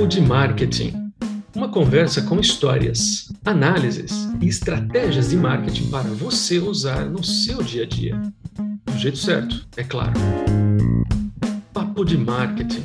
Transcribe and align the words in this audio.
Papo 0.00 0.08
de 0.08 0.20
Marketing. 0.22 1.12
Uma 1.54 1.68
conversa 1.68 2.22
com 2.22 2.40
histórias, 2.40 3.30
análises 3.44 4.30
e 4.40 4.48
estratégias 4.48 5.28
de 5.28 5.36
marketing 5.36 5.90
para 5.90 6.08
você 6.08 6.58
usar 6.58 7.04
no 7.04 7.22
seu 7.22 7.62
dia 7.62 7.82
a 7.82 7.86
dia. 7.86 8.18
Do 8.86 8.96
jeito 8.96 9.18
certo, 9.18 9.68
é 9.76 9.84
claro. 9.84 10.14
Papo 11.74 12.02
de 12.02 12.16
Marketing. 12.16 12.82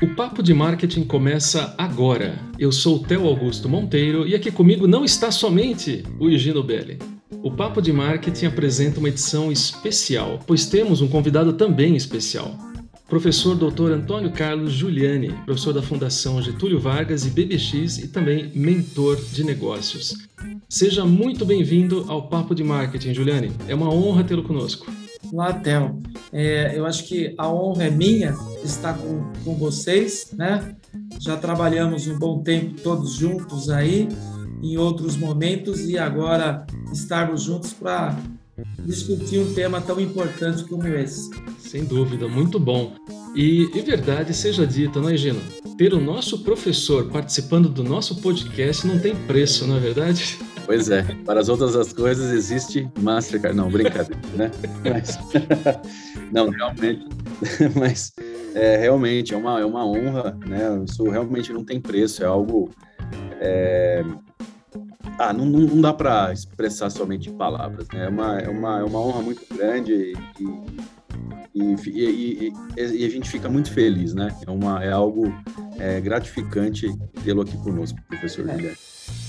O 0.00 0.14
Papo 0.14 0.40
de 0.40 0.54
Marketing 0.54 1.02
começa 1.02 1.74
agora. 1.76 2.38
Eu 2.60 2.70
sou 2.70 2.98
o 2.98 3.00
Theo 3.00 3.26
Augusto 3.26 3.68
Monteiro 3.68 4.24
e 4.24 4.36
aqui 4.36 4.52
comigo 4.52 4.86
não 4.86 5.04
está 5.04 5.32
somente 5.32 6.04
o 6.20 6.30
Higino 6.30 6.62
Belli. 6.62 7.17
O 7.30 7.50
Papo 7.50 7.82
de 7.82 7.92
Marketing 7.92 8.46
apresenta 8.46 8.98
uma 8.98 9.08
edição 9.08 9.52
especial, 9.52 10.40
pois 10.46 10.66
temos 10.66 11.02
um 11.02 11.08
convidado 11.08 11.52
também 11.52 11.94
especial. 11.94 12.56
Professor 13.06 13.54
Dr. 13.54 13.92
Antônio 13.92 14.32
Carlos 14.32 14.72
Giuliani, 14.72 15.32
professor 15.44 15.72
da 15.72 15.82
Fundação 15.82 16.42
Getúlio 16.42 16.80
Vargas 16.80 17.26
e 17.26 17.30
BBX 17.30 17.98
e 17.98 18.08
também 18.08 18.50
mentor 18.54 19.16
de 19.16 19.44
negócios. 19.44 20.14
Seja 20.68 21.04
muito 21.04 21.44
bem-vindo 21.44 22.04
ao 22.08 22.28
Papo 22.28 22.54
de 22.54 22.64
Marketing, 22.64 23.14
Giuliani. 23.14 23.52
É 23.66 23.74
uma 23.74 23.92
honra 23.92 24.24
tê-lo 24.24 24.42
conosco. 24.42 24.90
Olá, 25.32 25.52
Theo. 25.52 26.00
É, 26.32 26.78
eu 26.78 26.86
acho 26.86 27.06
que 27.06 27.34
a 27.36 27.50
honra 27.50 27.84
é 27.84 27.90
minha 27.90 28.34
estar 28.64 28.96
com, 28.96 29.30
com 29.44 29.54
vocês, 29.54 30.32
né? 30.32 30.74
Já 31.20 31.36
trabalhamos 31.36 32.06
um 32.06 32.18
bom 32.18 32.42
tempo 32.42 32.80
todos 32.80 33.14
juntos 33.14 33.68
aí 33.68 34.08
em 34.62 34.76
outros 34.76 35.16
momentos 35.16 35.88
e 35.88 35.98
agora 35.98 36.66
estarmos 36.92 37.42
juntos 37.42 37.72
para 37.72 38.16
discutir 38.84 39.38
um 39.38 39.54
tema 39.54 39.80
tão 39.80 40.00
importante 40.00 40.64
como 40.64 40.86
esse. 40.86 41.30
Sem 41.58 41.84
dúvida, 41.84 42.26
muito 42.26 42.58
bom. 42.58 42.94
E, 43.34 43.70
e 43.74 43.80
verdade 43.82 44.34
seja 44.34 44.66
dita, 44.66 45.00
não 45.00 45.08
é, 45.08 45.16
Gino? 45.16 45.40
Ter 45.76 45.94
o 45.94 46.00
nosso 46.00 46.40
professor 46.40 47.08
participando 47.08 47.68
do 47.68 47.84
nosso 47.84 48.20
podcast 48.20 48.86
não 48.86 48.98
tem 48.98 49.14
preço, 49.14 49.66
não 49.66 49.76
é 49.76 49.80
verdade? 49.80 50.38
Pois 50.66 50.90
é, 50.90 51.02
para 51.24 51.40
as 51.40 51.48
outras 51.48 51.76
as 51.76 51.92
coisas 51.92 52.32
existe 52.32 52.90
Mastercard. 53.00 53.56
Não, 53.56 53.70
brincadeira, 53.70 54.20
né? 54.34 54.50
Mas, 54.84 55.18
não, 56.32 56.50
realmente, 56.50 57.06
mas 57.78 58.12
é, 58.54 58.76
realmente 58.76 59.32
é 59.32 59.36
uma, 59.36 59.60
é 59.60 59.64
uma 59.64 59.86
honra, 59.86 60.36
né? 60.46 60.84
Isso 60.84 61.04
realmente 61.08 61.52
não 61.52 61.64
tem 61.64 61.80
preço, 61.80 62.22
é 62.22 62.26
algo 62.26 62.70
é, 63.40 64.04
ah, 65.18 65.32
não, 65.32 65.44
não 65.46 65.80
dá 65.80 65.92
para 65.92 66.32
expressar 66.32 66.90
somente 66.90 67.28
em 67.28 67.36
palavras, 67.36 67.88
né? 67.88 68.06
É 68.06 68.08
uma, 68.08 68.38
é 68.38 68.48
uma, 68.48 68.78
é 68.78 68.84
uma 68.84 69.00
honra 69.00 69.20
muito 69.20 69.42
grande 69.52 70.12
e, 71.54 71.62
e, 71.92 72.00
e, 72.00 72.52
e, 72.76 73.04
a 73.04 73.08
gente 73.08 73.28
fica 73.28 73.48
muito 73.48 73.72
feliz, 73.72 74.14
né? 74.14 74.28
É, 74.46 74.50
uma, 74.50 74.82
é 74.84 74.92
algo 74.92 75.32
é, 75.78 76.00
gratificante 76.00 76.86
tê-lo 77.24 77.42
aqui 77.42 77.56
conosco, 77.58 77.98
professor 78.08 78.48
é. 78.48 78.54
Guilherme. 78.54 78.78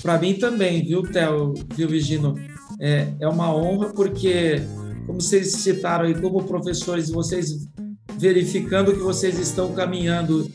Para 0.02 0.17
mim 0.20 0.36
também, 0.36 0.86
viu, 0.86 1.02
Theo, 1.04 1.54
viu, 1.76 1.88
Vigino? 1.88 2.36
É, 2.80 3.08
é 3.20 3.28
uma 3.28 3.54
honra 3.54 3.90
porque, 3.90 4.62
como 5.08 5.20
vocês 5.20 5.54
citaram 5.54 6.06
aí, 6.06 6.14
como 6.14 6.44
professores, 6.44 7.10
vocês 7.10 7.67
verificando 8.17 8.94
que 8.94 9.00
vocês 9.00 9.40
estão 9.40 9.73
caminhando 9.73 10.50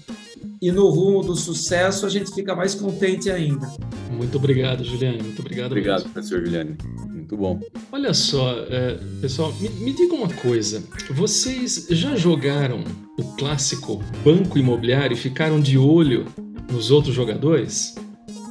e 0.64 0.72
no 0.72 0.88
rumo 0.88 1.22
do 1.22 1.36
sucesso, 1.36 2.06
a 2.06 2.08
gente 2.08 2.34
fica 2.34 2.56
mais 2.56 2.74
contente 2.74 3.30
ainda. 3.30 3.70
Muito 4.10 4.38
obrigado, 4.38 4.82
Juliane. 4.82 5.22
Muito 5.22 5.40
obrigado. 5.40 5.72
Obrigado, 5.72 5.98
mesmo. 5.98 6.10
professor 6.14 6.42
Juliane. 6.42 6.78
Muito 7.06 7.36
bom. 7.36 7.60
Olha 7.92 8.14
só, 8.14 8.50
é, 8.70 8.98
pessoal, 9.20 9.52
me, 9.60 9.68
me 9.68 9.92
diga 9.92 10.14
uma 10.14 10.28
coisa. 10.28 10.82
Vocês 11.10 11.86
já 11.90 12.16
jogaram 12.16 12.82
o 13.18 13.24
clássico 13.36 14.02
banco 14.24 14.58
imobiliário 14.58 15.12
e 15.12 15.18
ficaram 15.18 15.60
de 15.60 15.76
olho 15.76 16.24
nos 16.72 16.90
outros 16.90 17.14
jogadores? 17.14 17.94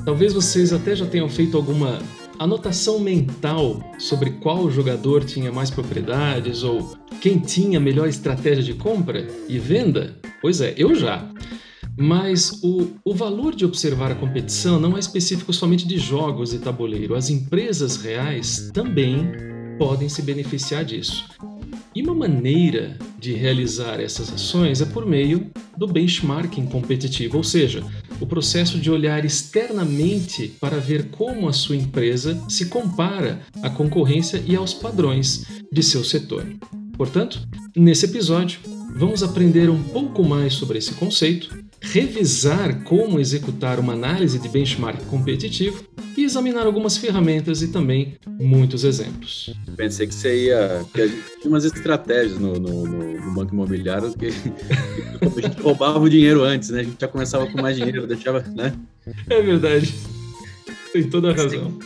Talvez 0.05 0.33
vocês 0.33 0.71
até 0.71 0.95
já 0.95 1.07
tenham 1.07 1.27
feito 1.27 1.57
alguma 1.57 1.97
anotação 2.37 2.99
mental 2.99 3.81
sobre 3.97 4.29
qual 4.33 4.69
jogador 4.69 5.23
tinha 5.23 5.51
mais 5.51 5.71
propriedades 5.71 6.61
ou 6.61 6.95
quem 7.19 7.39
tinha 7.39 7.79
melhor 7.79 8.07
estratégia 8.07 8.63
de 8.63 8.75
compra 8.75 9.25
e 9.49 9.57
venda? 9.57 10.15
Pois 10.39 10.61
é, 10.61 10.75
eu 10.77 10.93
já. 10.93 11.27
Mas 11.97 12.59
o, 12.63 12.91
o 13.05 13.13
valor 13.13 13.55
de 13.55 13.65
observar 13.65 14.11
a 14.11 14.15
competição 14.15 14.79
não 14.79 14.97
é 14.97 14.99
específico 14.99 15.53
somente 15.53 15.87
de 15.87 15.97
jogos 15.97 16.53
e 16.53 16.59
tabuleiro. 16.59 17.15
As 17.15 17.29
empresas 17.29 17.97
reais 17.97 18.71
também 18.73 19.31
podem 19.77 20.09
se 20.09 20.21
beneficiar 20.21 20.83
disso. 20.83 21.25
E 21.95 22.01
uma 22.01 22.15
maneira 22.15 22.97
de 23.19 23.33
realizar 23.33 23.99
essas 23.99 24.33
ações 24.33 24.81
é 24.81 24.85
por 24.85 25.05
meio 25.05 25.51
do 25.77 25.87
benchmarking 25.87 26.65
competitivo, 26.65 27.37
ou 27.37 27.43
seja, 27.43 27.83
o 28.19 28.25
processo 28.25 28.79
de 28.79 28.89
olhar 28.89 29.23
externamente 29.23 30.47
para 30.59 30.79
ver 30.79 31.09
como 31.09 31.47
a 31.47 31.53
sua 31.53 31.75
empresa 31.75 32.41
se 32.49 32.65
compara 32.65 33.41
à 33.61 33.69
concorrência 33.69 34.43
e 34.45 34.55
aos 34.55 34.73
padrões 34.73 35.45
de 35.71 35.83
seu 35.83 36.03
setor. 36.03 36.45
Portanto, 36.97 37.47
nesse 37.75 38.05
episódio, 38.05 38.59
vamos 38.95 39.21
aprender 39.21 39.69
um 39.69 39.81
pouco 39.83 40.23
mais 40.23 40.53
sobre 40.53 40.79
esse 40.79 40.93
conceito 40.93 41.62
revisar 41.83 42.83
como 42.83 43.19
executar 43.19 43.77
uma 43.77 43.93
análise 43.93 44.39
de 44.39 44.47
benchmark 44.47 45.03
competitivo 45.05 45.83
e 46.17 46.23
examinar 46.23 46.65
algumas 46.65 46.95
ferramentas 46.95 47.61
e 47.61 47.67
também 47.67 48.15
muitos 48.39 48.85
exemplos. 48.85 49.53
Pensei 49.75 50.07
que 50.07 50.13
você 50.13 50.45
ia. 50.45 50.85
que 50.93 51.01
a 51.01 51.07
gente 51.07 51.21
tinha 51.41 51.51
umas 51.51 51.65
estratégias 51.65 52.39
no, 52.39 52.53
no, 52.53 52.85
no 52.85 53.33
Banco 53.33 53.53
Imobiliário 53.53 54.13
que, 54.13 54.27
a 54.27 55.41
gente 55.41 55.61
roubava 55.61 55.99
o 55.99 56.09
dinheiro 56.09 56.43
antes, 56.43 56.69
né? 56.69 56.79
A 56.79 56.83
gente 56.83 56.97
já 56.99 57.07
começava 57.07 57.45
com 57.47 57.61
mais 57.61 57.75
dinheiro, 57.75 58.07
deixava, 58.07 58.39
né? 58.55 58.73
É 59.29 59.41
verdade. 59.41 59.93
Tem 60.93 61.03
toda 61.03 61.31
a 61.31 61.35
razão. 61.35 61.77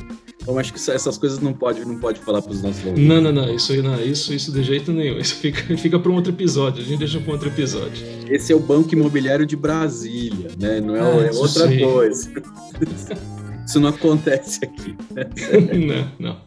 Então 0.48 0.58
acho 0.58 0.74
que 0.74 0.80
essas 0.92 1.18
coisas 1.18 1.42
não 1.42 1.52
pode, 1.52 1.84
não 1.84 2.00
pode 2.00 2.22
falar 2.22 2.42
para 2.42 2.54
os 2.54 2.62
nossos 2.62 2.86
ouvintes. 2.86 3.06
Não, 3.06 3.20
não, 3.20 3.34
não. 3.34 3.54
Isso, 3.54 3.76
não, 3.84 4.02
isso, 4.02 4.34
isso 4.34 4.50
de 4.50 4.64
jeito 4.64 4.94
nenhum. 4.94 5.18
Isso 5.18 5.36
fica, 5.36 5.62
fica 5.76 6.00
para 6.00 6.10
um 6.10 6.16
outro 6.16 6.32
episódio. 6.32 6.82
A 6.82 6.86
gente 6.86 7.00
deixa 7.00 7.20
para 7.20 7.32
um 7.32 7.34
outro 7.34 7.50
episódio. 7.50 8.08
Esse 8.30 8.54
é 8.54 8.56
o 8.56 8.60
Banco 8.62 8.94
Imobiliário 8.94 9.46
de 9.46 9.58
Brasília, 9.58 10.50
né? 10.58 10.80
Não 10.80 10.96
é, 10.96 11.02
ah, 11.02 11.28
é 11.28 11.32
outra 11.34 11.68
sim. 11.68 11.80
coisa. 11.82 12.32
Isso 13.68 13.78
não 13.82 13.90
acontece 13.90 14.64
aqui. 14.64 14.96
não, 15.86 16.12
não. 16.18 16.42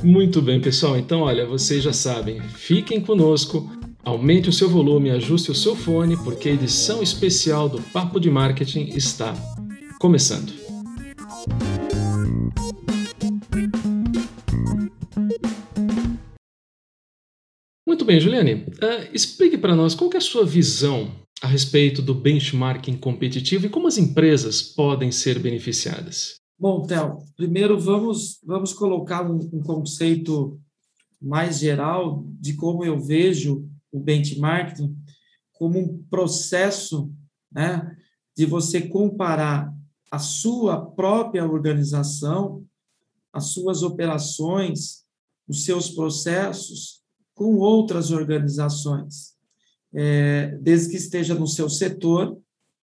Muito 0.00 0.40
bem, 0.40 0.60
pessoal. 0.60 0.96
Então, 0.96 1.22
olha, 1.22 1.44
vocês 1.44 1.82
já 1.82 1.92
sabem. 1.92 2.40
Fiquem 2.42 3.00
conosco. 3.00 3.68
Aumente 4.04 4.50
o 4.50 4.52
seu 4.52 4.68
volume, 4.68 5.10
ajuste 5.10 5.50
o 5.50 5.54
seu 5.54 5.74
fone, 5.74 6.16
porque 6.18 6.50
a 6.50 6.52
edição 6.52 7.02
especial 7.02 7.68
do 7.68 7.80
Papo 7.80 8.20
de 8.20 8.30
Marketing 8.30 8.90
está 8.94 9.34
começando. 9.98 10.63
Muito 17.94 18.06
bem, 18.06 18.18
Juliane. 18.18 18.54
Uh, 18.54 19.08
explique 19.12 19.56
para 19.56 19.76
nós 19.76 19.94
qual 19.94 20.10
é 20.14 20.16
a 20.16 20.20
sua 20.20 20.44
visão 20.44 21.14
a 21.40 21.46
respeito 21.46 22.02
do 22.02 22.12
benchmarking 22.12 22.96
competitivo 22.96 23.66
e 23.66 23.68
como 23.68 23.86
as 23.86 23.96
empresas 23.96 24.60
podem 24.60 25.12
ser 25.12 25.38
beneficiadas. 25.38 26.40
Bom, 26.58 26.84
Theo, 26.84 27.18
primeiro 27.36 27.78
vamos, 27.78 28.40
vamos 28.44 28.72
colocar 28.72 29.30
um, 29.30 29.48
um 29.52 29.62
conceito 29.62 30.60
mais 31.22 31.60
geral 31.60 32.26
de 32.40 32.54
como 32.54 32.84
eu 32.84 32.98
vejo 32.98 33.64
o 33.92 34.00
benchmarking 34.00 34.92
como 35.52 35.78
um 35.78 36.04
processo 36.10 37.12
né, 37.52 37.96
de 38.36 38.44
você 38.44 38.80
comparar 38.80 39.72
a 40.10 40.18
sua 40.18 40.84
própria 40.84 41.46
organização, 41.46 42.64
as 43.32 43.52
suas 43.52 43.84
operações, 43.84 45.04
os 45.46 45.64
seus 45.64 45.90
processos 45.90 47.03
com 47.34 47.56
outras 47.56 48.10
organizações, 48.10 49.34
é, 49.92 50.56
desde 50.60 50.90
que 50.90 50.96
esteja 50.96 51.34
no 51.34 51.46
seu 51.46 51.68
setor 51.68 52.38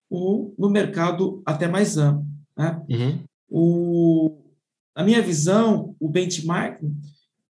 ou 0.09 0.53
no 0.57 0.69
mercado 0.69 1.41
até 1.45 1.67
mais 1.67 1.97
amplo. 1.97 2.25
Né? 2.55 2.81
Uhum. 2.89 3.23
O, 3.49 4.37
na 4.95 5.03
minha 5.03 5.21
visão, 5.21 5.95
o 5.99 6.07
benchmarking 6.07 6.95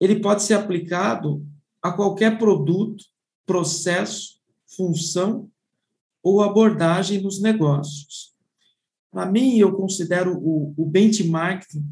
ele 0.00 0.20
pode 0.20 0.42
ser 0.42 0.54
aplicado 0.54 1.46
a 1.82 1.92
qualquer 1.92 2.38
produto, 2.38 3.04
processo, 3.46 4.40
função 4.66 5.48
ou 6.22 6.42
abordagem 6.42 7.20
nos 7.20 7.40
negócios. 7.40 8.34
Para 9.10 9.26
mim, 9.26 9.56
eu 9.56 9.72
considero 9.74 10.36
o, 10.38 10.74
o 10.76 10.86
benchmarking 10.86 11.84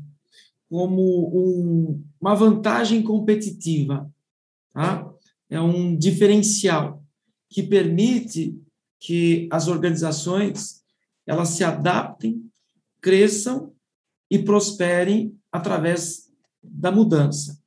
como 0.69 1.29
um, 1.29 2.03
uma 2.21 2.35
vantagem 2.35 3.03
competitiva 3.03 4.11
Tá? 4.73 5.09
É 5.51 5.61
um 5.61 5.97
diferencial 5.97 7.03
que 7.49 7.63
permite 7.63 8.59
que 8.99 9.49
as 9.51 9.69
organizações 9.69 10.83
elas 11.27 11.51
se 11.51 11.63
adaptem, 11.63 12.51
cresçam 13.01 13.73
e 14.31 14.39
prosperem 14.39 15.37
através 15.51 16.31
da 16.63 16.91
mudança. 16.91 17.61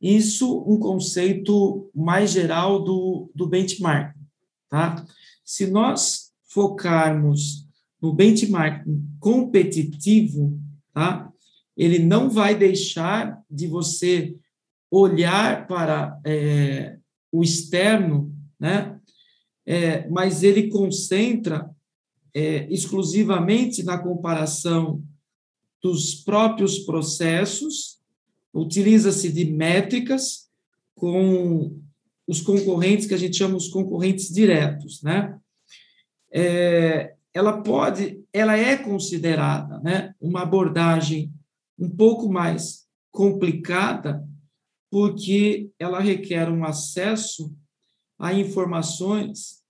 Isso 0.00 0.64
um 0.66 0.78
conceito 0.78 1.90
mais 1.94 2.30
geral 2.30 2.82
do, 2.82 3.30
do 3.34 3.46
benchmark. 3.46 4.14
Tá? 4.68 5.04
Se 5.44 5.66
nós 5.66 6.32
focarmos 6.44 7.66
no 8.00 8.12
benchmark 8.12 8.84
competitivo, 9.18 10.58
tá? 10.92 11.30
ele 11.76 11.98
não 11.98 12.30
vai 12.30 12.54
deixar 12.54 13.42
de 13.50 13.66
você 13.66 14.36
olhar 14.90 15.66
para 15.66 16.18
é, 16.24 16.96
o 17.30 17.42
externo, 17.42 18.34
né? 18.58 18.98
É, 19.66 20.08
mas 20.08 20.42
ele 20.42 20.68
concentra 20.68 21.70
é, 22.34 22.66
exclusivamente 22.72 23.82
na 23.82 23.98
comparação 23.98 25.02
dos 25.82 26.14
próprios 26.14 26.80
processos, 26.80 28.00
utiliza-se 28.52 29.30
de 29.30 29.44
métricas 29.44 30.48
com 30.94 31.78
os 32.26 32.40
concorrentes 32.40 33.06
que 33.06 33.14
a 33.14 33.18
gente 33.18 33.36
chama 33.36 33.56
os 33.56 33.68
concorrentes 33.68 34.32
diretos, 34.32 35.02
né? 35.02 35.38
É, 36.32 37.14
ela 37.32 37.62
pode, 37.62 38.22
ela 38.32 38.56
é 38.56 38.76
considerada, 38.76 39.78
né, 39.80 40.14
uma 40.20 40.42
abordagem 40.42 41.32
um 41.78 41.88
pouco 41.88 42.30
mais 42.30 42.86
complicada, 43.10 44.24
porque 44.90 45.70
ela 45.78 46.00
requer 46.00 46.50
um 46.50 46.64
acesso 46.64 47.54
a 48.18 48.34
informações 48.34 49.60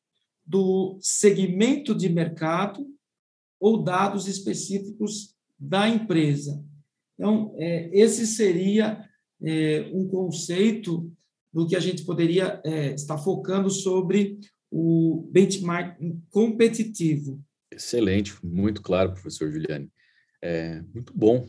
do 0.45 0.99
segmento 1.01 1.95
de 1.95 2.09
mercado 2.09 2.85
ou 3.61 3.83
dados 3.83 4.27
específicos 4.27 5.37
da 5.59 5.89
empresa. 5.89 6.65
Então, 7.15 7.55
é, 7.59 7.91
esse 7.93 8.27
seria 8.27 9.07
é, 9.43 9.91
um 9.93 10.09
conceito 10.09 11.13
do 11.53 11.67
que 11.67 11.77
a 11.77 11.81
gente 11.81 12.05
poderia 12.05 12.61
é, 12.65 12.95
estar 12.95 13.19
focando 13.19 13.71
sobre 13.71 14.41
o 14.71 15.29
benchmark 15.31 15.99
competitivo. 16.31 17.43
Excelente, 17.71 18.35
muito 18.45 18.83
claro, 18.83 19.13
professor 19.13 19.51
Juliane. 19.53 19.91
É, 20.43 20.81
muito 20.95 21.13
bom. 21.15 21.47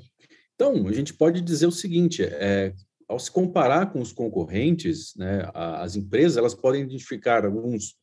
Então, 0.55 0.87
a 0.87 0.91
gente 0.91 1.13
pode 1.13 1.41
dizer 1.41 1.65
o 1.65 1.71
seguinte: 1.71 2.21
é, 2.23 2.73
ao 3.11 3.19
se 3.19 3.29
comparar 3.29 3.91
com 3.91 3.99
os 3.99 4.13
concorrentes, 4.13 5.13
né, 5.17 5.49
as 5.53 5.97
empresas 5.97 6.37
elas 6.37 6.55
podem 6.55 6.83
identificar 6.83 7.45
alguns 7.45 7.95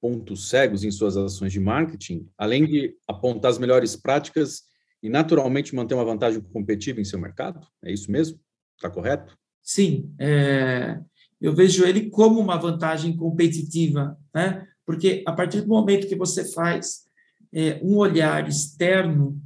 pontos 0.00 0.48
cegos 0.48 0.84
em 0.84 0.90
suas 0.90 1.16
ações 1.16 1.52
de 1.52 1.60
marketing, 1.60 2.26
além 2.36 2.66
de 2.66 2.96
apontar 3.06 3.50
as 3.50 3.58
melhores 3.58 3.94
práticas 3.94 4.62
e 5.02 5.08
naturalmente 5.10 5.74
manter 5.74 5.94
uma 5.94 6.04
vantagem 6.04 6.40
competitiva 6.40 7.00
em 7.00 7.04
seu 7.04 7.18
mercado? 7.18 7.60
É 7.84 7.92
isso 7.92 8.10
mesmo? 8.10 8.40
Está 8.74 8.88
correto? 8.88 9.36
Sim, 9.62 10.14
é, 10.18 10.98
eu 11.40 11.54
vejo 11.54 11.84
ele 11.84 12.08
como 12.08 12.40
uma 12.40 12.56
vantagem 12.56 13.14
competitiva, 13.16 14.16
né? 14.34 14.66
porque 14.86 15.22
a 15.26 15.32
partir 15.32 15.60
do 15.60 15.68
momento 15.68 16.08
que 16.08 16.16
você 16.16 16.50
faz 16.52 17.04
é, 17.52 17.78
um 17.82 17.96
olhar 17.96 18.48
externo, 18.48 19.38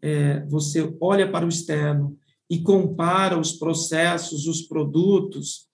é, 0.00 0.40
você 0.46 0.94
olha 0.98 1.30
para 1.30 1.44
o 1.44 1.48
externo 1.48 2.18
e 2.52 2.60
compara 2.60 3.38
os 3.38 3.52
processos, 3.52 4.46
os 4.46 4.60
produtos, 4.60 5.68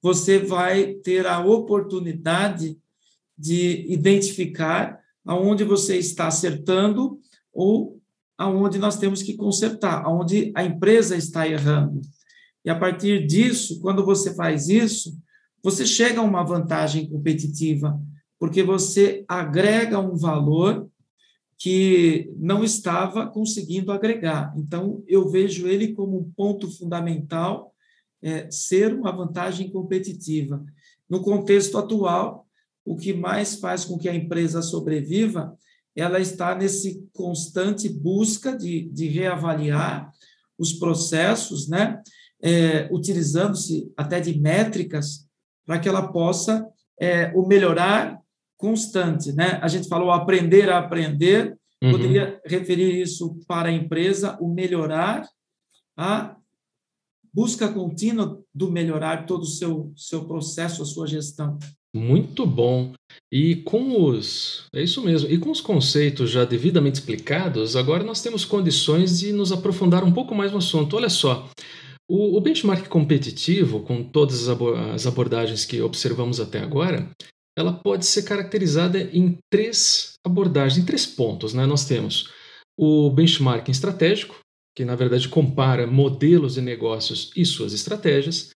você 0.00 0.38
vai 0.38 0.94
ter 0.94 1.26
a 1.26 1.44
oportunidade 1.44 2.78
de 3.36 3.84
identificar 3.92 5.00
aonde 5.26 5.64
você 5.64 5.96
está 5.96 6.28
acertando 6.28 7.18
ou 7.52 8.00
aonde 8.38 8.78
nós 8.78 8.96
temos 8.96 9.24
que 9.24 9.34
consertar, 9.34 10.04
aonde 10.04 10.52
a 10.54 10.62
empresa 10.62 11.16
está 11.16 11.48
errando. 11.48 12.00
E 12.64 12.70
a 12.70 12.78
partir 12.78 13.26
disso, 13.26 13.80
quando 13.80 14.04
você 14.04 14.32
faz 14.32 14.68
isso, 14.68 15.18
você 15.60 15.84
chega 15.84 16.20
a 16.20 16.24
uma 16.24 16.44
vantagem 16.44 17.10
competitiva, 17.10 18.00
porque 18.38 18.62
você 18.62 19.24
agrega 19.26 19.98
um 19.98 20.16
valor 20.16 20.88
que 21.60 22.32
não 22.38 22.64
estava 22.64 23.26
conseguindo 23.26 23.92
agregar. 23.92 24.50
Então, 24.56 25.04
eu 25.06 25.28
vejo 25.28 25.68
ele 25.68 25.92
como 25.92 26.18
um 26.18 26.32
ponto 26.34 26.66
fundamental, 26.74 27.74
é, 28.22 28.50
ser 28.50 28.94
uma 28.94 29.12
vantagem 29.12 29.70
competitiva. 29.70 30.64
No 31.08 31.20
contexto 31.20 31.76
atual, 31.76 32.46
o 32.82 32.96
que 32.96 33.12
mais 33.12 33.56
faz 33.56 33.84
com 33.84 33.98
que 33.98 34.08
a 34.08 34.14
empresa 34.14 34.62
sobreviva 34.62 35.54
ela 35.94 36.18
está 36.18 36.54
nesse 36.54 37.06
constante 37.12 37.90
busca 37.90 38.56
de, 38.56 38.88
de 38.88 39.08
reavaliar 39.08 40.10
os 40.58 40.72
processos, 40.72 41.68
né? 41.68 42.00
É, 42.42 42.88
utilizando-se 42.90 43.92
até 43.94 44.18
de 44.18 44.40
métricas 44.40 45.26
para 45.66 45.78
que 45.78 45.86
ela 45.86 46.10
possa 46.10 46.66
é, 46.98 47.30
o 47.34 47.46
melhorar 47.46 48.19
constante, 48.60 49.32
né? 49.32 49.58
A 49.62 49.68
gente 49.68 49.88
falou 49.88 50.10
aprender 50.10 50.70
a 50.70 50.78
aprender, 50.78 51.56
uhum. 51.82 51.90
poderia 51.90 52.40
referir 52.44 53.00
isso 53.00 53.40
para 53.48 53.70
a 53.70 53.72
empresa, 53.72 54.36
o 54.38 54.52
melhorar, 54.52 55.26
a 55.96 56.36
busca 57.32 57.68
contínua 57.68 58.38
do 58.54 58.70
melhorar 58.70 59.24
todo 59.24 59.42
o 59.42 59.46
seu, 59.46 59.92
seu 59.96 60.26
processo, 60.26 60.82
a 60.82 60.86
sua 60.86 61.06
gestão. 61.06 61.58
Muito 61.94 62.46
bom. 62.46 62.92
E 63.32 63.56
com 63.56 64.04
os. 64.04 64.66
É 64.72 64.82
isso 64.82 65.02
mesmo. 65.02 65.28
E 65.28 65.38
com 65.38 65.50
os 65.50 65.60
conceitos 65.60 66.30
já 66.30 66.44
devidamente 66.44 67.00
explicados, 67.00 67.74
agora 67.74 68.04
nós 68.04 68.22
temos 68.22 68.44
condições 68.44 69.18
de 69.18 69.32
nos 69.32 69.50
aprofundar 69.50 70.04
um 70.04 70.12
pouco 70.12 70.34
mais 70.34 70.52
no 70.52 70.58
assunto. 70.58 70.96
Olha 70.96 71.08
só. 71.08 71.48
O, 72.08 72.36
o 72.36 72.40
benchmark 72.40 72.88
competitivo, 72.88 73.80
com 73.80 74.02
todas 74.02 74.48
as 74.48 75.06
abordagens 75.06 75.64
que 75.64 75.80
observamos 75.80 76.40
até 76.40 76.58
agora, 76.58 77.08
ela 77.56 77.72
pode 77.72 78.06
ser 78.06 78.22
caracterizada 78.22 79.00
em 79.00 79.38
três 79.50 80.14
abordagens, 80.24 80.82
em 80.82 80.86
três 80.86 81.06
pontos. 81.06 81.54
Né? 81.54 81.66
Nós 81.66 81.84
temos 81.84 82.30
o 82.78 83.10
benchmarking 83.10 83.72
estratégico, 83.72 84.38
que 84.74 84.84
na 84.84 84.94
verdade 84.94 85.28
compara 85.28 85.86
modelos 85.86 86.54
de 86.54 86.60
negócios 86.60 87.30
e 87.36 87.44
suas 87.44 87.72
estratégias. 87.72 88.50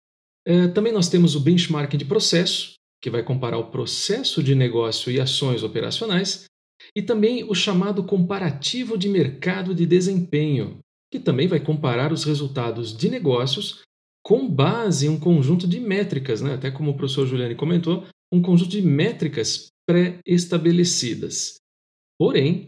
É, 0.45 0.67
também 0.67 0.91
nós 0.91 1.09
temos 1.09 1.35
o 1.35 1.39
benchmarking 1.39 1.97
de 1.97 2.05
processo, 2.05 2.73
que 3.01 3.09
vai 3.09 3.23
comparar 3.23 3.57
o 3.57 3.71
processo 3.71 4.43
de 4.43 4.53
negócio 4.53 5.11
e 5.11 5.19
ações 5.19 5.63
operacionais, 5.63 6.45
e 6.95 7.01
também 7.01 7.43
o 7.43 7.55
chamado 7.55 8.03
comparativo 8.03 8.97
de 8.97 9.07
mercado 9.07 9.73
de 9.73 9.85
desempenho, 9.85 10.79
que 11.11 11.19
também 11.19 11.47
vai 11.47 11.59
comparar 11.59 12.11
os 12.11 12.23
resultados 12.23 12.95
de 12.95 13.09
negócios 13.09 13.81
com 14.23 14.47
base 14.47 15.07
em 15.07 15.09
um 15.09 15.19
conjunto 15.19 15.67
de 15.67 15.79
métricas, 15.79 16.41
né? 16.41 16.53
até 16.53 16.69
como 16.69 16.91
o 16.91 16.97
professor 16.97 17.25
Juliane 17.25 17.55
comentou, 17.55 18.05
um 18.31 18.41
conjunto 18.41 18.69
de 18.69 18.81
métricas 18.81 19.67
pré-estabelecidas. 19.85 21.55
Porém, 22.19 22.67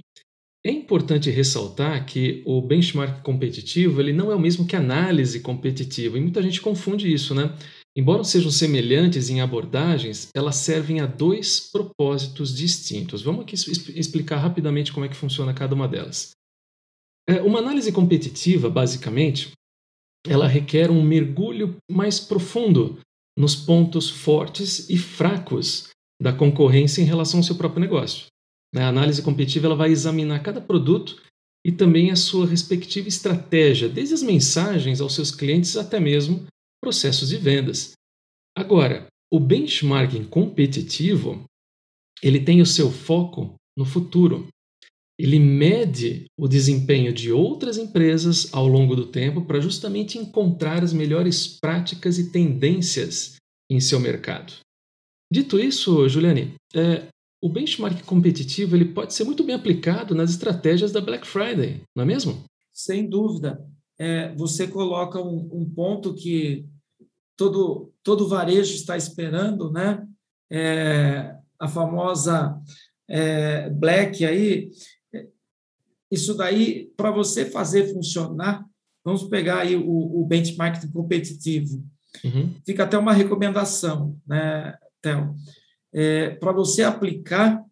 é 0.66 0.72
importante 0.72 1.30
ressaltar 1.30 2.06
que 2.06 2.42
o 2.46 2.62
benchmark 2.62 3.22
competitivo 3.22 4.00
ele 4.00 4.14
não 4.14 4.32
é 4.32 4.36
o 4.36 4.40
mesmo 4.40 4.66
que 4.66 4.76
análise 4.76 5.42
competitiva, 5.42 6.18
e 6.18 6.22
muita 6.22 6.42
gente 6.42 6.62
confunde 6.62 7.12
isso, 7.12 7.36
né? 7.36 7.56
Embora 7.96 8.24
sejam 8.24 8.50
semelhantes 8.50 9.30
em 9.30 9.40
abordagens, 9.42 10.30
elas 10.36 10.56
servem 10.56 11.00
a 11.00 11.06
dois 11.06 11.60
propósitos 11.60 12.56
distintos. 12.56 13.22
Vamos 13.22 13.42
aqui 13.42 13.54
explicar 13.54 14.38
rapidamente 14.38 14.92
como 14.92 15.06
é 15.06 15.10
que 15.10 15.16
funciona 15.16 15.54
cada 15.54 15.76
uma 15.76 15.88
delas. 15.88 16.32
É, 17.30 17.42
uma 17.42 17.60
análise 17.60 17.92
competitiva, 17.92 18.70
basicamente, 18.70 19.52
ela 20.26 20.48
requer 20.48 20.90
um 20.90 21.04
mergulho 21.04 21.76
mais 21.92 22.20
profundo 22.20 23.00
nos 23.38 23.56
pontos 23.56 24.10
fortes 24.10 24.90
e 24.90 24.98
fracos 24.98 25.90
da 26.22 26.32
concorrência 26.32 27.02
em 27.02 27.06
relação 27.06 27.40
ao 27.40 27.44
seu 27.44 27.56
próprio 27.56 27.82
negócio. 27.82 28.28
A 28.76 28.88
análise 28.88 29.22
competitiva 29.22 29.68
ela 29.68 29.76
vai 29.76 29.92
examinar 29.92 30.42
cada 30.42 30.62
produto 30.62 31.22
e 31.66 31.72
também 31.72 32.12
a 32.12 32.16
sua 32.16 32.46
respectiva 32.46 33.08
estratégia, 33.08 33.88
desde 33.88 34.14
as 34.14 34.24
mensagens 34.24 35.00
aos 35.00 35.14
seus 35.16 35.32
clientes 35.32 35.78
até 35.78 36.00
mesmo 36.00 36.46
processos 36.82 37.30
de 37.30 37.38
vendas. 37.38 37.94
Agora, 38.56 39.08
o 39.32 39.40
benchmarking 39.40 40.26
competitivo, 40.26 41.44
ele 42.22 42.40
tem 42.40 42.62
o 42.62 42.66
seu 42.66 42.92
foco 42.92 43.56
no 43.78 43.86
futuro. 43.86 44.48
Ele 45.18 45.40
mede 45.40 46.26
o 46.38 46.48
desempenho 46.48 47.14
de 47.14 47.32
outras 47.32 47.78
empresas 47.78 48.54
ao 48.54 48.68
longo 48.68 48.96
do 48.96 49.06
tempo 49.06 49.46
para 49.46 49.60
justamente 49.60 50.18
encontrar 50.18 50.84
as 50.84 50.92
melhores 50.92 51.60
práticas 51.60 52.18
e 52.18 52.32
tendências 52.32 53.36
em 53.70 53.80
seu 53.80 54.00
mercado. 54.00 54.54
Dito 55.32 55.60
isso, 55.60 56.08
Juliane, 56.10 56.56
é, 56.76 57.08
o 57.42 57.50
benchmark 57.50 58.04
competitivo 58.04 58.76
ele 58.76 58.86
pode 58.86 59.14
ser 59.14 59.24
muito 59.24 59.44
bem 59.44 59.56
aplicado 59.56 60.16
nas 60.16 60.32
estratégias 60.32 60.92
da 60.92 61.02
Black 61.02 61.28
Friday, 61.28 61.82
não 61.96 62.04
é 62.04 62.06
mesmo? 62.06 62.44
Sem 62.72 63.08
dúvida. 63.08 63.64
É, 64.00 64.34
você 64.36 64.68
coloca 64.68 65.22
um, 65.22 65.50
um 65.52 65.70
ponto 65.70 66.14
que 66.14 66.66
todo 67.38 67.92
todo 68.04 68.28
varejo 68.28 68.74
está 68.76 68.98
esperando, 68.98 69.72
né? 69.72 70.06
É, 70.52 71.36
a 71.60 71.68
famosa 71.68 72.60
é, 73.08 73.70
Black 73.70 74.26
aí, 74.26 74.70
isso 76.14 76.36
daí 76.36 76.92
para 76.96 77.12
você 77.12 77.46
fazer 77.46 77.92
funcionar, 77.92 78.64
vamos 79.04 79.24
pegar 79.24 79.60
aí 79.60 79.76
o, 79.76 80.22
o 80.22 80.26
benchmark 80.26 80.88
competitivo. 80.92 81.84
Uhum. 82.24 82.54
Fica 82.66 82.84
até 82.84 82.98
uma 82.98 83.14
recomendação, 83.14 84.18
né, 84.28 84.78
Théo? 85.02 85.34
É, 85.92 86.30
Para 86.32 86.52
você 86.52 86.84
aplicar, 86.84 87.64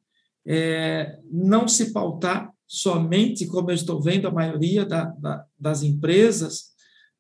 é, 0.46 1.20
não 1.32 1.68
se 1.68 1.94
pautar 1.94 2.52
somente, 2.68 3.46
como 3.46 3.70
eu 3.70 3.76
estou 3.76 4.02
vendo 4.02 4.28
a 4.28 4.32
maioria 4.32 4.86
da, 4.86 5.06
da, 5.06 5.46
das 5.60 5.84
empresas, 5.84 6.72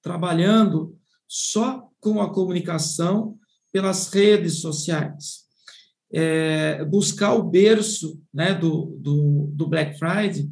trabalhando 0.01 0.97
só 1.27 1.87
com 1.99 2.21
a 2.21 2.33
comunicação 2.33 3.37
pelas 3.71 4.09
redes 4.09 4.59
sociais. 4.59 5.41
É, 6.13 6.83
buscar 6.85 7.33
o 7.33 7.43
berço 7.43 8.19
né, 8.33 8.53
do, 8.53 8.97
do, 8.99 9.49
do 9.53 9.67
Black 9.67 9.97
Friday, 9.97 10.49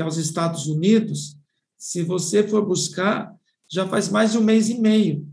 que 0.00 0.02
é 0.02 0.06
os 0.06 0.16
Estados 0.16 0.66
Unidos, 0.66 1.36
se 1.76 2.02
você 2.02 2.42
for 2.42 2.64
buscar, 2.64 3.36
já 3.70 3.86
faz 3.86 4.08
mais 4.08 4.32
de 4.32 4.38
um 4.38 4.42
mês 4.42 4.70
e 4.70 4.80
meio 4.80 5.28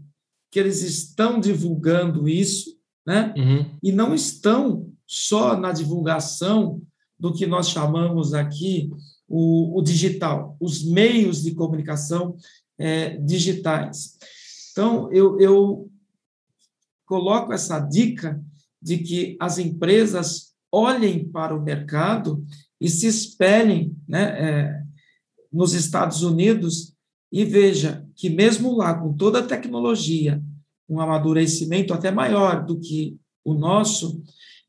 que 0.52 0.60
eles 0.60 0.82
estão 0.82 1.40
divulgando 1.40 2.28
isso, 2.28 2.78
né? 3.06 3.34
Uhum. 3.38 3.78
E 3.82 3.94
não 3.94 4.14
estão 4.14 4.92
só 5.06 5.58
na 5.58 5.72
divulgação 5.72 6.82
do 7.18 7.34
que 7.34 7.48
nós 7.48 7.70
chamamos 7.70 8.34
aqui 8.34 8.92
o, 9.26 9.80
o 9.80 9.82
digital, 9.82 10.58
os 10.60 10.84
meios 10.84 11.44
de 11.44 11.56
comunicação 11.56 12.36
é, 12.78 13.16
digitais. 13.20 14.18
Então, 14.74 15.10
eu, 15.14 15.40
eu 15.40 15.90
coloco 17.06 17.54
essa 17.54 17.80
dica 17.80 18.44
de 18.82 18.98
que 18.98 19.38
as 19.40 19.60
empresas 19.60 20.54
olhem 20.70 21.26
para 21.26 21.56
o 21.56 21.64
mercado 21.64 22.46
e 22.80 22.90
se 22.90 23.08
espelhem 23.08 23.96
né, 24.08 24.24
é, 24.24 24.84
nos 25.52 25.74
Estados 25.74 26.24
Unidos 26.24 26.94
e 27.32 27.44
veja 27.44 28.06
que 28.16 28.30
mesmo 28.30 28.76
lá, 28.76 28.94
com 28.94 29.14
toda 29.14 29.40
a 29.40 29.46
tecnologia, 29.46 30.42
um 30.90 31.00
amadurecimento 31.00 31.94
até 31.94 32.12
maior 32.12 32.66
do 32.66 32.80
que 32.80 33.18
o 33.44 33.54
nosso, 33.54 34.22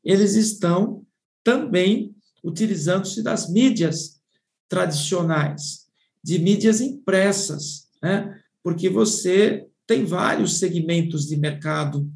eles 0.03 0.35
estão 0.35 1.05
também 1.43 2.15
utilizando-se 2.43 3.23
das 3.23 3.49
mídias 3.49 4.19
tradicionais, 4.67 5.85
de 6.23 6.39
mídias 6.39 6.81
impressas, 6.81 7.87
né? 8.01 8.39
porque 8.63 8.89
você 8.89 9.65
tem 9.87 10.05
vários 10.05 10.59
segmentos 10.59 11.27
de 11.27 11.35
mercado 11.35 12.09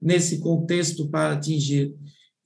nesse 0.00 0.38
contexto 0.38 1.08
para 1.08 1.34
atingir. 1.34 1.94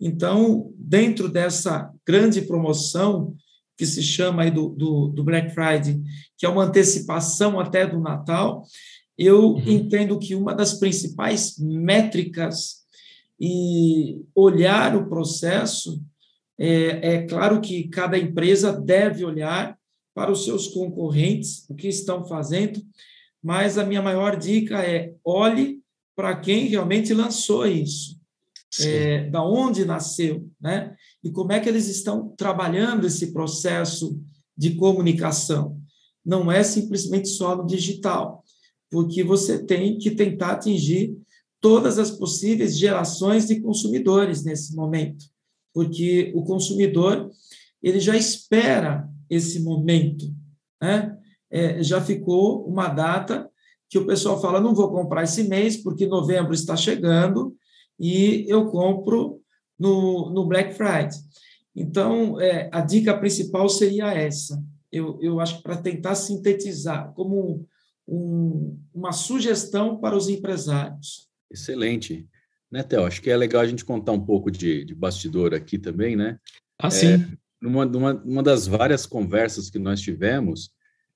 Então, 0.01 0.73
dentro 0.77 1.29
dessa 1.29 1.93
grande 2.07 2.43
promoção 2.43 3.35
que 3.77 3.87
se 3.87 4.03
chama 4.03 4.43
aí 4.43 4.51
do, 4.51 4.69
do, 4.71 5.09
do, 5.09 5.25
Black 5.25 5.55
Friday, 5.55 6.03
que 6.37 6.45
é 6.45 6.49
uma 6.49 6.65
antecipação 6.65 7.59
até 7.59 7.87
do 7.87 8.01
Natal, 8.01 8.63
eu 9.17 9.53
uhum. 9.53 9.63
entendo 9.67 10.19
que 10.19 10.35
uma 10.35 10.55
das 10.55 10.75
principais 10.75 11.59
métricas 11.59 12.81
e 13.41 14.21
olhar 14.35 14.95
o 14.95 15.09
processo, 15.09 16.03
é, 16.59 17.15
é 17.15 17.27
claro 17.27 17.61
que 17.61 17.89
cada 17.89 18.19
empresa 18.19 18.71
deve 18.71 19.25
olhar 19.25 19.79
para 20.15 20.31
os 20.31 20.45
seus 20.45 20.69
concorrentes, 20.69 21.65
o 21.71 21.75
que 21.75 21.89
estão 21.89 22.27
fazendo, 22.27 22.83
mas 23.43 23.79
a 23.79 23.85
minha 23.85 24.03
maior 24.03 24.37
dica 24.37 24.83
é 24.85 25.15
olhe 25.25 25.81
para 26.15 26.37
quem 26.37 26.67
realmente 26.67 27.15
lançou 27.15 27.67
isso, 27.67 28.20
é, 28.81 29.29
da 29.31 29.45
onde 29.45 29.85
nasceu, 29.85 30.49
né? 30.61 30.95
e 31.25 31.31
como 31.31 31.53
é 31.53 31.61
que 31.61 31.69
eles 31.69 31.89
estão 31.89 32.29
trabalhando 32.37 33.07
esse 33.07 33.33
processo 33.33 34.21
de 34.57 34.75
comunicação. 34.75 35.81
Não 36.25 36.53
é 36.53 36.63
simplesmente 36.63 37.29
só 37.29 37.57
no 37.57 37.67
digital, 37.67 38.45
porque 38.91 39.25
você 39.25 39.65
tem 39.65 39.97
que 39.97 40.11
tentar 40.11 40.53
atingir 40.53 41.17
todas 41.61 41.99
as 41.99 42.11
possíveis 42.11 42.79
gerações 42.79 43.47
de 43.47 43.61
consumidores 43.61 44.45
nesse 44.45 44.77
momento, 44.77 45.25
porque 45.73 46.31
o 46.35 46.45
consumidor 46.45 47.31
ele 47.83 48.01
já 48.01 48.17
espera 48.17 49.09
esse 49.31 49.61
momento, 49.61 50.31
né? 50.81 51.17
É, 51.51 51.83
já 51.83 52.01
ficou 52.01 52.65
uma 52.67 52.87
data 52.89 53.51
que 53.89 53.99
o 53.99 54.07
pessoal 54.07 54.41
fala 54.41 54.61
não 54.61 54.75
vou 54.75 54.91
comprar 54.91 55.25
esse 55.25 55.45
mês 55.45 55.77
porque 55.77 56.07
novembro 56.07 56.53
está 56.55 56.77
chegando 56.77 57.57
e 58.01 58.47
eu 58.49 58.67
compro 58.67 59.43
no, 59.79 60.31
no 60.31 60.47
Black 60.47 60.75
Friday. 60.75 61.19
Então, 61.77 62.41
é, 62.41 62.71
a 62.73 62.81
dica 62.81 63.17
principal 63.17 63.69
seria 63.69 64.13
essa. 64.13 64.61
Eu, 64.91 65.19
eu 65.21 65.39
acho 65.39 65.59
que 65.59 65.63
para 65.63 65.77
tentar 65.77 66.15
sintetizar 66.15 67.13
como 67.13 67.67
um, 68.09 68.77
uma 68.93 69.13
sugestão 69.13 70.01
para 70.01 70.17
os 70.17 70.29
empresários. 70.29 71.29
Excelente. 71.51 72.27
Né, 72.71 72.83
Theo? 72.83 73.05
Acho 73.05 73.21
que 73.21 73.31
é 73.31 73.37
legal 73.37 73.63
a 73.63 73.67
gente 73.67 73.85
contar 73.85 74.13
um 74.13 74.25
pouco 74.25 74.51
de, 74.51 74.85
de 74.85 74.95
bastidor 74.95 75.55
aqui 75.55 75.79
também, 75.79 76.17
né? 76.17 76.39
Ah, 76.79 76.89
é, 76.89 76.91
sim. 76.91 77.27
Numa, 77.61 77.85
numa, 77.85 78.15
numa 78.15 78.43
das 78.43 78.67
várias 78.67 79.07
conversas 79.07 79.69
que 79.69 79.79
nós 79.79 80.01
tivemos, 80.01 80.71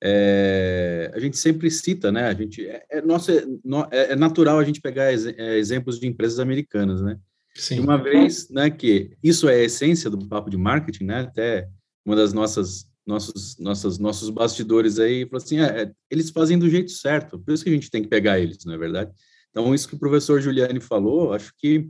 é, 0.06 1.10
a 1.14 1.18
gente 1.18 1.38
sempre 1.38 1.70
cita, 1.70 2.12
né? 2.12 2.24
A 2.24 2.34
gente 2.34 2.66
é, 2.68 2.84
é, 2.90 3.00
nosso, 3.00 3.30
é, 3.30 3.42
é, 3.90 4.12
é 4.12 4.16
natural 4.16 4.58
a 4.58 4.64
gente 4.64 4.78
pegar 4.78 5.10
ex, 5.10 5.24
é, 5.24 5.56
exemplos 5.56 5.98
de 5.98 6.06
empresas 6.06 6.38
americanas, 6.38 7.00
né? 7.00 7.18
Sim. 7.56 7.78
uma 7.80 7.96
vez, 7.96 8.50
né, 8.50 8.68
que 8.68 9.16
isso 9.22 9.48
é 9.48 9.54
a 9.54 9.62
essência 9.62 10.10
do 10.10 10.26
papo 10.26 10.50
de 10.50 10.58
marketing, 10.58 11.04
né? 11.04 11.20
Até 11.20 11.68
uma 12.04 12.14
das 12.14 12.34
nossas 12.34 12.86
nossos 13.06 13.56
nossos 13.58 13.98
nossos 13.98 14.28
bastidores 14.28 14.98
aí 14.98 15.24
falou 15.24 15.42
assim, 15.42 15.60
é, 15.60 15.90
eles 16.10 16.30
fazem 16.30 16.58
do 16.58 16.68
jeito 16.68 16.90
certo, 16.90 17.38
por 17.38 17.54
isso 17.54 17.64
que 17.64 17.70
a 17.70 17.72
gente 17.72 17.90
tem 17.90 18.02
que 18.02 18.08
pegar 18.08 18.38
eles, 18.38 18.58
não 18.66 18.74
é 18.74 18.78
verdade? 18.78 19.10
Então 19.50 19.74
isso 19.74 19.88
que 19.88 19.94
o 19.94 19.98
professor 19.98 20.38
Giuliani 20.40 20.80
falou, 20.80 21.32
acho 21.32 21.52
que 21.56 21.88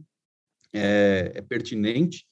é 0.72 1.42
pertinente, 1.48 2.24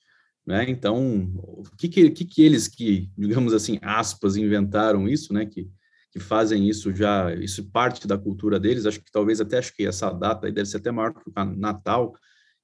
né? 0.46 0.68
Então 0.68 1.32
o 1.37 1.64
que 1.78 1.88
que, 1.88 2.11
que 2.11 2.25
que 2.25 2.42
eles 2.42 2.68
que 2.68 3.11
digamos 3.16 3.52
assim 3.52 3.78
aspas 3.82 4.37
inventaram 4.37 5.08
isso, 5.08 5.32
né? 5.32 5.46
Que 5.46 5.70
que 6.12 6.20
fazem 6.20 6.68
isso 6.68 6.94
já, 6.94 7.34
isso 7.34 7.64
parte 7.70 8.06
da 8.06 8.18
cultura 8.18 8.61
deles. 8.61 8.84
Acho 8.84 9.00
que 9.00 9.11
talvez 9.11 9.40
até 9.40 9.56
acho 9.56 9.75
que 9.75 9.87
essa 9.87 10.11
data 10.11 10.46
aí 10.46 10.52
deve 10.52 10.68
ser 10.68 10.76
até 10.76 10.90
maior 10.90 11.14
que 11.14 11.26
o 11.26 11.44
Natal, 11.56 12.14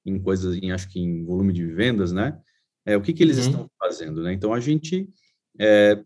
em 0.05 0.19
coisas, 0.19 0.55
em, 0.55 0.71
acho 0.71 0.87
que 0.87 0.99
em 0.99 1.25
volume 1.25 1.51
de 1.51 1.65
vendas, 1.65 2.11
né? 2.11 2.39
É, 2.85 2.95
o 2.95 3.01
que, 3.01 3.11
que 3.11 3.23
eles 3.23 3.37
uhum. 3.37 3.43
estão 3.43 3.71
fazendo, 3.79 4.21
né? 4.21 4.33
Então, 4.33 4.53
a 4.53 4.59
gente, 4.59 5.09
é, 5.59 5.99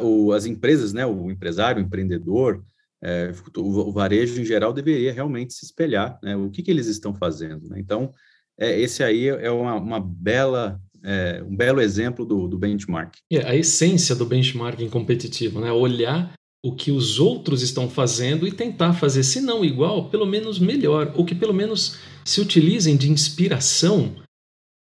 o, 0.00 0.32
as 0.32 0.46
empresas, 0.46 0.94
né, 0.94 1.04
o 1.04 1.30
empresário, 1.30 1.82
o 1.82 1.84
empreendedor, 1.86 2.64
é, 3.02 3.30
o, 3.56 3.92
varejo 3.92 4.40
em 4.40 4.44
geral 4.44 4.72
deveria 4.72 5.12
realmente 5.12 5.52
se 5.52 5.66
espelhar, 5.66 6.18
né? 6.22 6.34
O 6.36 6.50
que, 6.50 6.62
que 6.62 6.70
eles 6.70 6.86
estão 6.86 7.14
fazendo, 7.14 7.68
né? 7.68 7.78
Então, 7.78 8.10
é, 8.58 8.80
esse 8.80 9.04
aí 9.04 9.28
é 9.28 9.50
uma, 9.50 9.74
uma 9.74 10.00
bela 10.00 10.80
é, 11.04 11.42
um 11.42 11.54
belo 11.54 11.80
exemplo 11.80 12.24
do, 12.24 12.46
do 12.48 12.58
benchmark. 12.58 13.16
É, 13.30 13.44
a 13.46 13.56
essência 13.56 14.14
do 14.14 14.26
benchmarking 14.26 14.88
competitivo, 14.88 15.60
né? 15.60 15.72
Olhar 15.72 16.32
o 16.64 16.74
que 16.74 16.92
os 16.92 17.18
outros 17.18 17.60
estão 17.60 17.90
fazendo 17.90 18.46
e 18.46 18.52
tentar 18.52 18.92
fazer, 18.92 19.24
se 19.24 19.40
não 19.40 19.64
igual, 19.64 20.08
pelo 20.10 20.24
menos 20.24 20.60
melhor, 20.60 21.12
ou 21.16 21.24
que 21.24 21.34
pelo 21.34 21.52
menos 21.52 21.98
se 22.24 22.40
utilizem 22.40 22.96
de 22.96 23.10
inspiração 23.10 24.14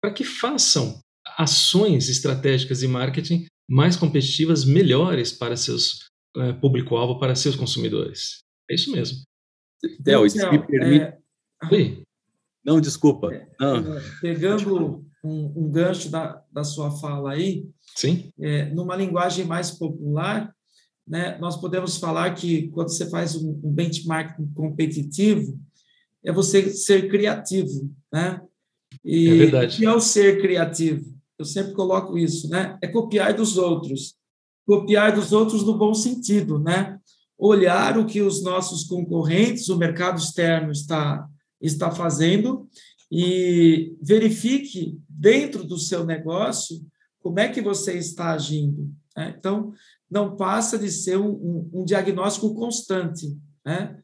para 0.01 0.13
que 0.13 0.25
façam 0.25 0.99
ações 1.37 2.09
estratégicas 2.09 2.81
de 2.81 2.89
marketing 2.89 3.47
mais 3.69 3.97
competitivas, 3.97 4.65
melhores 4.65 5.31
para 5.31 5.57
seus 5.57 6.09
uh, 6.37 6.55
público-alvo, 6.59 7.19
para 7.19 7.35
seus 7.35 7.55
consumidores. 7.55 8.39
É 8.71 8.75
isso 8.75 8.91
mesmo. 8.91 9.19
Theo, 10.03 10.25
isso 10.25 10.51
me 10.51 10.67
permite. 10.67 11.05
É... 11.05 11.19
Oi? 11.71 12.03
Não, 12.65 12.81
desculpa. 12.81 13.33
É, 13.33 13.47
é, 13.61 14.01
pegando 14.21 15.05
um, 15.29 15.53
um, 15.57 15.71
gancho 15.71 16.11
da, 16.11 16.43
da 16.53 16.65
sua 16.65 16.91
fala 16.91 17.33
aí, 17.33 17.67
Sim. 17.97 18.33
É, 18.39 18.67
numa 18.67 18.97
linguagem 18.97 19.45
mais 19.45 19.71
popular, 19.71 20.55
né, 21.07 21.39
nós 21.39 21.57
podemos 21.57 21.97
falar 21.97 22.35
que 22.35 22.69
quando 22.69 22.89
você 22.89 23.09
faz 23.09 23.37
um, 23.37 23.61
um 23.65 23.73
benchmark 23.73 24.37
competitivo, 24.55 25.59
é 26.25 26.33
você 26.33 26.71
ser 26.71 27.09
criativo, 27.09 27.91
né? 28.13 28.41
E 29.05 29.29
é 29.29 29.35
verdade. 29.35 29.77
O 29.77 29.79
que 29.79 29.87
é 29.87 30.01
ser 30.01 30.41
criativo? 30.41 31.05
Eu 31.39 31.45
sempre 31.45 31.73
coloco 31.73 32.19
isso, 32.19 32.49
né? 32.49 32.77
É 32.83 32.89
copiar 32.89 33.33
dos 33.33 33.57
outros. 33.57 34.15
Copiar 34.67 35.15
dos 35.15 35.33
outros 35.33 35.63
no 35.65 35.79
bom 35.79 35.95
sentido, 35.95 36.59
né? 36.59 36.99
Olhar 37.39 37.97
o 37.97 38.05
que 38.05 38.21
os 38.21 38.43
nossos 38.43 38.85
concorrentes, 38.85 39.69
o 39.69 39.79
mercado 39.79 40.19
externo 40.19 40.73
está 40.73 41.27
está 41.61 41.91
fazendo 41.91 42.69
e 43.11 43.97
verifique 44.03 44.99
dentro 45.09 45.65
do 45.65 45.79
seu 45.79 46.05
negócio 46.05 46.77
como 47.21 47.41
é 47.41 47.49
que 47.49 47.61
você 47.61 47.95
está 47.95 48.33
agindo. 48.33 48.91
Né? 49.17 49.35
Então, 49.39 49.73
não 50.11 50.37
passa 50.37 50.79
de 50.79 50.91
ser 50.91 51.19
um, 51.19 51.31
um, 51.31 51.71
um 51.81 51.85
diagnóstico 51.85 52.55
constante, 52.55 53.37
né? 53.65 53.99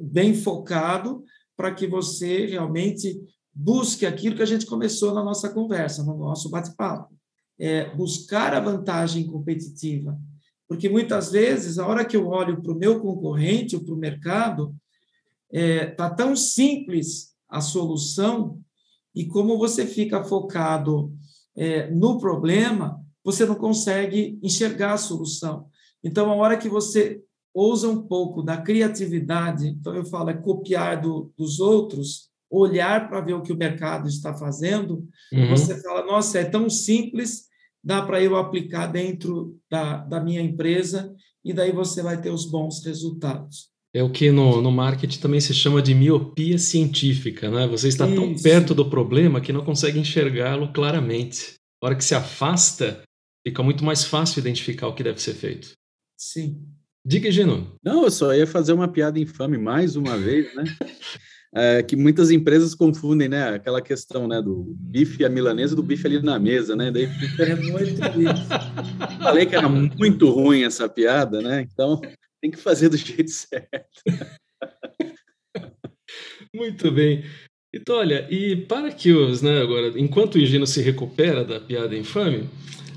bem 0.00 0.34
focado, 0.34 1.22
para 1.56 1.74
que 1.74 1.86
você 1.86 2.46
realmente 2.46 3.20
busque 3.52 4.06
aquilo 4.06 4.36
que 4.36 4.42
a 4.42 4.46
gente 4.46 4.64
começou 4.64 5.12
na 5.12 5.22
nossa 5.22 5.50
conversa, 5.50 6.02
no 6.02 6.16
nosso 6.16 6.48
bate-papo. 6.48 7.14
É 7.58 7.94
buscar 7.94 8.54
a 8.54 8.60
vantagem 8.60 9.26
competitiva. 9.26 10.18
Porque 10.66 10.88
muitas 10.88 11.32
vezes, 11.32 11.78
a 11.78 11.86
hora 11.86 12.04
que 12.04 12.16
eu 12.16 12.28
olho 12.28 12.62
para 12.62 12.72
o 12.72 12.78
meu 12.78 13.00
concorrente 13.00 13.76
ou 13.76 13.84
para 13.84 13.94
o 13.94 13.98
mercado, 13.98 14.74
é, 15.52 15.86
tá 15.86 16.08
tão 16.08 16.34
simples 16.34 17.29
a 17.50 17.60
solução 17.60 18.60
e 19.14 19.26
como 19.26 19.58
você 19.58 19.86
fica 19.86 20.22
focado 20.22 21.12
é, 21.56 21.90
no 21.90 22.18
problema, 22.18 23.00
você 23.24 23.44
não 23.44 23.54
consegue 23.54 24.38
enxergar 24.42 24.94
a 24.94 24.98
solução. 24.98 25.66
Então, 26.02 26.30
a 26.30 26.34
hora 26.34 26.56
que 26.56 26.68
você 26.68 27.20
ousa 27.52 27.88
um 27.88 28.02
pouco 28.02 28.42
da 28.42 28.56
criatividade, 28.56 29.66
então 29.66 29.94
eu 29.94 30.04
falo 30.04 30.30
é 30.30 30.34
copiar 30.34 31.00
do, 31.00 31.32
dos 31.36 31.58
outros, 31.58 32.30
olhar 32.48 33.08
para 33.08 33.20
ver 33.20 33.34
o 33.34 33.42
que 33.42 33.52
o 33.52 33.56
mercado 33.56 34.08
está 34.08 34.34
fazendo, 34.34 35.06
uhum. 35.32 35.50
você 35.50 35.80
fala, 35.82 36.06
nossa, 36.06 36.38
é 36.38 36.44
tão 36.44 36.70
simples, 36.70 37.44
dá 37.82 38.02
para 38.02 38.22
eu 38.22 38.36
aplicar 38.36 38.86
dentro 38.86 39.58
da, 39.70 39.98
da 39.98 40.20
minha 40.20 40.40
empresa 40.40 41.14
e 41.44 41.52
daí 41.52 41.72
você 41.72 42.02
vai 42.02 42.20
ter 42.20 42.30
os 42.30 42.44
bons 42.44 42.84
resultados. 42.84 43.70
É 43.92 44.02
o 44.02 44.10
que 44.10 44.30
no, 44.30 44.62
no 44.62 44.70
marketing 44.70 45.18
também 45.18 45.40
se 45.40 45.52
chama 45.52 45.82
de 45.82 45.94
miopia 45.94 46.58
científica, 46.58 47.50
né? 47.50 47.66
Você 47.66 47.88
está 47.88 48.06
Isso. 48.06 48.14
tão 48.14 48.34
perto 48.36 48.74
do 48.74 48.88
problema 48.88 49.40
que 49.40 49.52
não 49.52 49.64
consegue 49.64 49.98
enxergá-lo 49.98 50.72
claramente. 50.72 51.54
A 51.82 51.86
hora 51.86 51.96
que 51.96 52.04
se 52.04 52.14
afasta, 52.14 53.02
fica 53.44 53.62
muito 53.62 53.84
mais 53.84 54.04
fácil 54.04 54.38
identificar 54.38 54.86
o 54.86 54.94
que 54.94 55.02
deve 55.02 55.20
ser 55.20 55.34
feito. 55.34 55.72
Sim. 56.16 56.62
Diga, 57.04 57.32
Gino. 57.32 57.74
Não, 57.82 58.04
eu 58.04 58.10
só 58.10 58.32
ia 58.32 58.46
fazer 58.46 58.72
uma 58.72 58.86
piada 58.86 59.18
infame 59.18 59.58
mais 59.58 59.96
uma 59.96 60.16
vez, 60.16 60.54
né? 60.54 60.64
É, 61.52 61.82
que 61.82 61.96
muitas 61.96 62.30
empresas 62.30 62.76
confundem, 62.76 63.28
né? 63.28 63.48
Aquela 63.48 63.82
questão, 63.82 64.28
né? 64.28 64.40
Do 64.40 64.72
bife 64.78 65.24
a 65.24 65.28
milanesa 65.28 65.74
do 65.74 65.82
bife 65.82 66.06
ali 66.06 66.22
na 66.22 66.38
mesa, 66.38 66.76
né? 66.76 66.92
Daí 66.92 67.08
fica... 67.08 67.42
É 67.42 67.56
muito 67.56 68.00
isso. 68.20 69.18
Falei 69.20 69.46
que 69.46 69.56
era 69.56 69.68
muito 69.68 70.30
ruim 70.30 70.62
essa 70.62 70.88
piada, 70.88 71.42
né? 71.42 71.66
Então, 71.68 72.00
tem 72.40 72.50
que 72.50 72.58
fazer 72.58 72.88
do 72.88 72.96
jeito 72.98 73.30
certo. 73.30 74.02
Muito 76.54 76.90
bem. 76.90 77.24
Então, 77.72 77.96
olha, 77.96 78.26
e 78.30 78.56
para 78.56 78.90
que 78.90 79.12
os, 79.12 79.42
né, 79.42 79.60
agora, 79.60 79.98
enquanto 79.98 80.34
o 80.34 80.44
Gino 80.44 80.66
se 80.66 80.82
recupera 80.82 81.44
da 81.44 81.60
piada 81.60 81.96
infame, 81.96 82.48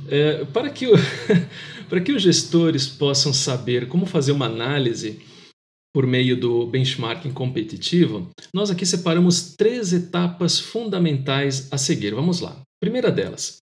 é, 0.09 0.43
para, 0.45 0.69
que 0.69 0.87
o, 0.87 0.93
para 1.87 2.01
que 2.01 2.11
os 2.11 2.21
gestores 2.21 2.87
possam 2.87 3.31
saber 3.31 3.87
como 3.87 4.05
fazer 4.05 4.31
uma 4.31 4.47
análise 4.47 5.21
por 5.93 6.07
meio 6.07 6.35
do 6.35 6.65
benchmarking 6.65 7.31
competitivo, 7.31 8.31
nós 8.53 8.71
aqui 8.71 8.83
separamos 8.83 9.53
três 9.55 9.93
etapas 9.93 10.59
fundamentais 10.59 11.71
a 11.71 11.77
seguir. 11.77 12.15
Vamos 12.15 12.39
lá. 12.39 12.59
Primeira 12.81 13.11
delas, 13.11 13.57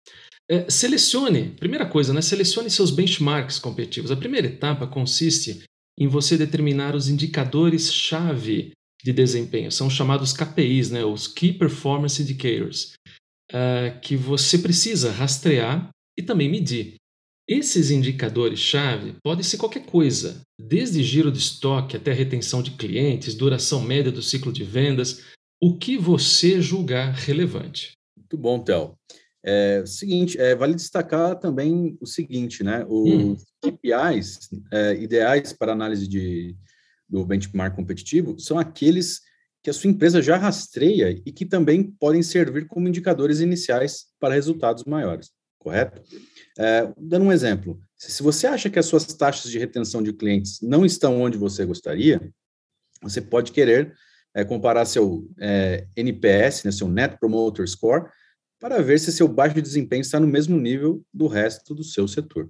é, 0.49 0.69
selecione, 0.69 1.51
primeira 1.51 1.85
coisa, 1.85 2.11
né, 2.11 2.21
selecione 2.21 2.69
seus 2.69 2.89
benchmarks 2.89 3.59
competitivos. 3.59 4.09
A 4.09 4.17
primeira 4.17 4.47
etapa 4.47 4.87
consiste 4.87 5.63
em 5.97 6.07
você 6.07 6.35
determinar 6.35 6.95
os 6.95 7.07
indicadores-chave 7.07 8.71
de 9.03 9.13
desempenho. 9.13 9.71
São 9.71 9.89
chamados 9.89 10.33
KPIs, 10.33 10.89
né, 10.89 11.05
os 11.05 11.27
Key 11.27 11.53
Performance 11.53 12.21
Indicators, 12.21 12.93
uh, 13.51 13.99
que 14.01 14.15
você 14.15 14.57
precisa 14.57 15.11
rastrear 15.11 15.89
e 16.17 16.23
também 16.23 16.49
medir. 16.49 16.95
Esses 17.47 17.91
indicadores-chave 17.91 19.15
podem 19.23 19.43
ser 19.43 19.57
qualquer 19.57 19.85
coisa, 19.85 20.41
desde 20.59 21.03
giro 21.03 21.31
de 21.31 21.39
estoque 21.39 21.97
até 21.97 22.13
retenção 22.13 22.61
de 22.61 22.71
clientes, 22.71 23.35
duração 23.35 23.81
média 23.81 24.11
do 24.11 24.21
ciclo 24.21 24.51
de 24.51 24.63
vendas, 24.63 25.23
o 25.61 25.77
que 25.77 25.97
você 25.97 26.61
julgar 26.61 27.11
relevante. 27.13 27.91
Muito 28.17 28.37
bom, 28.37 28.59
Théo. 28.59 28.93
É, 29.43 29.83
seguinte, 29.85 30.37
é, 30.39 30.53
vale 30.53 30.75
destacar 30.75 31.37
também 31.39 31.97
o 32.01 32.05
seguinte, 32.05 32.63
né? 32.63 32.85
Os 32.87 33.09
hum. 33.09 33.37
KPIs 33.61 34.49
é, 34.71 34.95
ideais 34.95 35.53
para 35.53 35.71
análise 35.71 36.07
de, 36.07 36.55
do 37.07 37.25
benchmark 37.25 37.75
competitivo 37.75 38.37
são 38.37 38.59
aqueles 38.59 39.21
que 39.63 39.69
a 39.69 39.73
sua 39.73 39.89
empresa 39.89 40.21
já 40.21 40.37
rastreia 40.37 41.21
e 41.25 41.31
que 41.31 41.45
também 41.45 41.83
podem 41.83 42.21
servir 42.21 42.67
como 42.67 42.87
indicadores 42.87 43.39
iniciais 43.39 44.07
para 44.19 44.33
resultados 44.33 44.83
maiores, 44.85 45.31
correto? 45.57 46.01
É, 46.57 46.91
dando 46.97 47.25
um 47.25 47.31
exemplo, 47.31 47.81
se 47.97 48.21
você 48.23 48.47
acha 48.47 48.69
que 48.69 48.79
as 48.79 48.85
suas 48.85 49.05
taxas 49.05 49.51
de 49.51 49.59
retenção 49.59 50.01
de 50.01 50.13
clientes 50.13 50.59
não 50.61 50.85
estão 50.85 51.21
onde 51.21 51.37
você 51.37 51.65
gostaria, 51.65 52.31
você 53.01 53.21
pode 53.21 53.51
querer 53.51 53.93
é, 54.33 54.43
comparar 54.45 54.85
seu 54.85 55.27
é, 55.39 55.87
NPS, 55.95 56.63
né, 56.63 56.71
seu 56.71 56.87
Net 56.87 57.17
Promoter 57.19 57.67
Score, 57.67 58.09
para 58.59 58.81
ver 58.81 58.99
se 58.99 59.11
seu 59.11 59.27
baixo 59.27 59.61
desempenho 59.61 60.01
está 60.01 60.19
no 60.19 60.27
mesmo 60.27 60.57
nível 60.57 61.01
do 61.13 61.27
resto 61.27 61.73
do 61.73 61.83
seu 61.83 62.07
setor, 62.07 62.49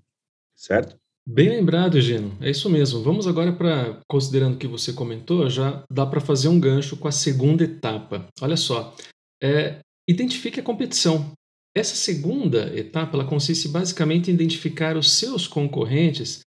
certo? 0.55 0.97
Bem 1.27 1.49
lembrado, 1.49 2.01
Gino. 2.01 2.35
É 2.41 2.49
isso 2.49 2.67
mesmo. 2.69 3.03
Vamos 3.03 3.27
agora 3.27 3.53
para, 3.53 4.01
considerando 4.09 4.57
que 4.57 4.67
você 4.67 4.91
comentou, 4.91 5.47
já 5.47 5.83
dá 5.91 6.03
para 6.05 6.19
fazer 6.19 6.47
um 6.47 6.59
gancho 6.59 6.97
com 6.97 7.07
a 7.07 7.11
segunda 7.11 7.63
etapa. 7.63 8.27
Olha 8.41 8.57
só, 8.57 8.95
é, 9.41 9.79
identifique 10.09 10.59
a 10.59 10.63
competição. 10.63 11.31
Essa 11.75 11.95
segunda 11.95 12.75
etapa 12.75 13.15
ela 13.15 13.27
consiste 13.27 13.67
basicamente 13.67 14.31
em 14.31 14.33
identificar 14.33 14.97
os 14.97 15.11
seus 15.11 15.47
concorrentes 15.47 16.39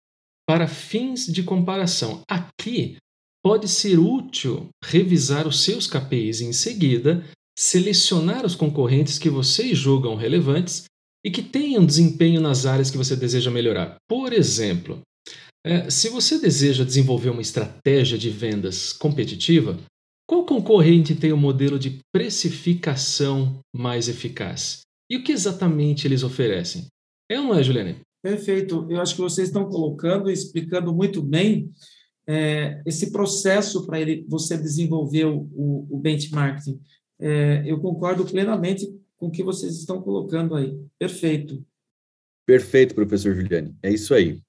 para 0.45 0.67
fins 0.67 1.27
de 1.27 1.43
comparação. 1.43 2.21
Aqui 2.29 2.97
pode 3.41 3.69
ser 3.69 3.97
útil 3.97 4.67
revisar 4.83 5.47
os 5.47 5.63
seus 5.63 5.87
KPIs 5.87 6.41
em 6.41 6.51
seguida 6.51 7.23
selecionar 7.57 8.45
os 8.45 8.55
concorrentes 8.55 9.19
que 9.19 9.29
vocês 9.29 9.77
julgam 9.77 10.15
relevantes 10.15 10.85
e 11.25 11.31
que 11.31 11.41
tenham 11.41 11.85
desempenho 11.85 12.41
nas 12.41 12.65
áreas 12.65 12.91
que 12.91 12.97
você 12.97 13.15
deseja 13.15 13.49
melhorar. 13.49 13.95
Por 14.07 14.33
exemplo, 14.33 15.01
é, 15.65 15.89
se 15.89 16.09
você 16.09 16.39
deseja 16.39 16.83
desenvolver 16.83 17.29
uma 17.29 17.41
estratégia 17.41 18.17
de 18.17 18.29
vendas 18.29 18.91
competitiva, 18.91 19.79
qual 20.27 20.45
concorrente 20.45 21.15
tem 21.15 21.31
o 21.31 21.35
um 21.35 21.39
modelo 21.39 21.79
de 21.79 21.99
precificação 22.13 23.59
mais 23.73 24.09
eficaz? 24.09 24.81
E 25.09 25.17
o 25.17 25.23
que 25.23 25.31
exatamente 25.31 26.07
eles 26.07 26.23
oferecem? 26.23 26.87
É 27.29 27.39
ou 27.39 27.47
não 27.47 27.55
é, 27.55 27.63
Juliane? 27.63 27.97
Perfeito. 28.21 28.87
Eu 28.89 29.01
acho 29.01 29.15
que 29.15 29.21
vocês 29.21 29.49
estão 29.49 29.69
colocando 29.69 30.29
e 30.29 30.33
explicando 30.33 30.93
muito 30.93 31.21
bem 31.21 31.69
é, 32.27 32.81
esse 32.85 33.11
processo 33.11 33.85
para 33.85 33.97
você 34.27 34.57
desenvolver 34.57 35.25
o, 35.25 35.49
o, 35.53 35.87
o 35.91 35.99
benchmarking 35.99 36.79
é, 37.19 37.63
eu 37.65 37.79
concordo 37.79 38.25
plenamente 38.25 38.87
com 39.17 39.27
o 39.27 39.31
que 39.31 39.43
vocês 39.43 39.77
estão 39.77 40.01
colocando 40.01 40.55
aí. 40.55 40.77
Perfeito. 40.99 41.65
Perfeito, 42.45 42.93
professor 42.93 43.33
Juliane. 43.33 43.75
É 43.81 43.89
isso 43.89 44.13
aí. 44.13 44.41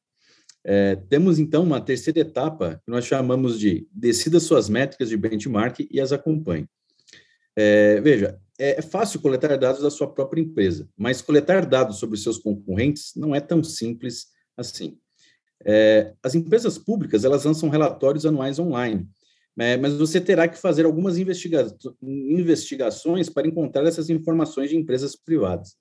É, 0.65 0.97
temos 0.97 1.39
então 1.39 1.63
uma 1.63 1.81
terceira 1.81 2.21
etapa 2.21 2.81
que 2.85 2.91
nós 2.91 3.05
chamamos 3.05 3.59
de 3.59 3.87
decida 3.93 4.41
suas 4.41 4.69
métricas 4.69 5.11
de 5.11 5.17
benchmark 5.17 5.87
e 5.91 6.01
as 6.01 6.11
acompanhe. 6.11 6.67
É, 7.55 8.01
veja, 8.01 8.41
é 8.59 8.81
fácil 8.81 9.21
coletar 9.21 9.57
dados 9.59 9.83
da 9.83 9.91
sua 9.91 10.13
própria 10.13 10.41
empresa, 10.41 10.89
mas 10.97 11.21
coletar 11.21 11.67
dados 11.67 11.99
sobre 11.99 12.19
seus 12.19 12.39
concorrentes 12.39 13.13
não 13.15 13.35
é 13.35 13.41
tão 13.41 13.63
simples 13.63 14.29
assim. 14.57 14.99
É, 15.65 16.15
as 16.23 16.35
empresas 16.35 16.79
públicas 16.79 17.25
elas 17.25 17.45
lançam 17.45 17.69
relatórios 17.69 18.27
anuais 18.27 18.59
online 18.59 19.09
é, 19.59 19.77
mas 19.77 19.95
você 19.95 20.21
terá 20.21 20.49
que 20.49 20.59
fazer 20.59 20.85
algumas 20.85 21.17
investiga 21.17 21.67
investigações 22.03 23.29
para 23.29 23.47
encontrar 23.47 23.87
essas 23.87 24.11
informações 24.11 24.71
de 24.71 24.77
empresas 24.77 25.15
privadas. 25.15 25.77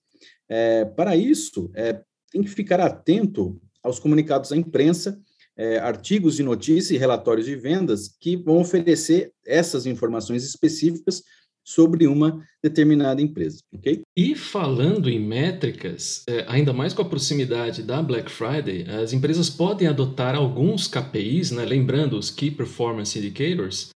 É, 0.47 0.85
para 0.85 1.15
isso, 1.15 1.71
é, 1.73 2.01
tem 2.31 2.43
que 2.43 2.49
ficar 2.49 2.79
atento 2.79 3.59
aos 3.81 3.99
comunicados 3.99 4.51
à 4.51 4.57
imprensa, 4.57 5.19
é, 5.57 5.77
artigos 5.77 6.35
de 6.35 6.43
notícia 6.43 6.95
e 6.95 6.97
relatórios 6.97 7.45
de 7.45 7.55
vendas 7.55 8.15
que 8.19 8.35
vão 8.35 8.59
oferecer 8.59 9.31
essas 9.45 9.85
informações 9.85 10.43
específicas 10.43 11.23
sobre 11.65 12.07
uma 12.07 12.43
determinada 12.61 13.21
empresa, 13.21 13.59
ok? 13.73 14.01
E 14.17 14.35
falando 14.35 15.09
em 15.09 15.19
métricas, 15.19 16.23
é, 16.27 16.45
ainda 16.47 16.73
mais 16.73 16.93
com 16.93 17.01
a 17.01 17.09
proximidade 17.09 17.83
da 17.83 18.01
Black 18.01 18.29
Friday, 18.29 18.83
as 18.89 19.13
empresas 19.13 19.49
podem 19.49 19.87
adotar 19.87 20.35
alguns 20.35 20.87
KPIs, 20.87 21.51
né, 21.51 21.65
lembrando 21.65 22.17
os 22.17 22.29
Key 22.29 22.51
Performance 22.51 23.17
Indicators, 23.17 23.89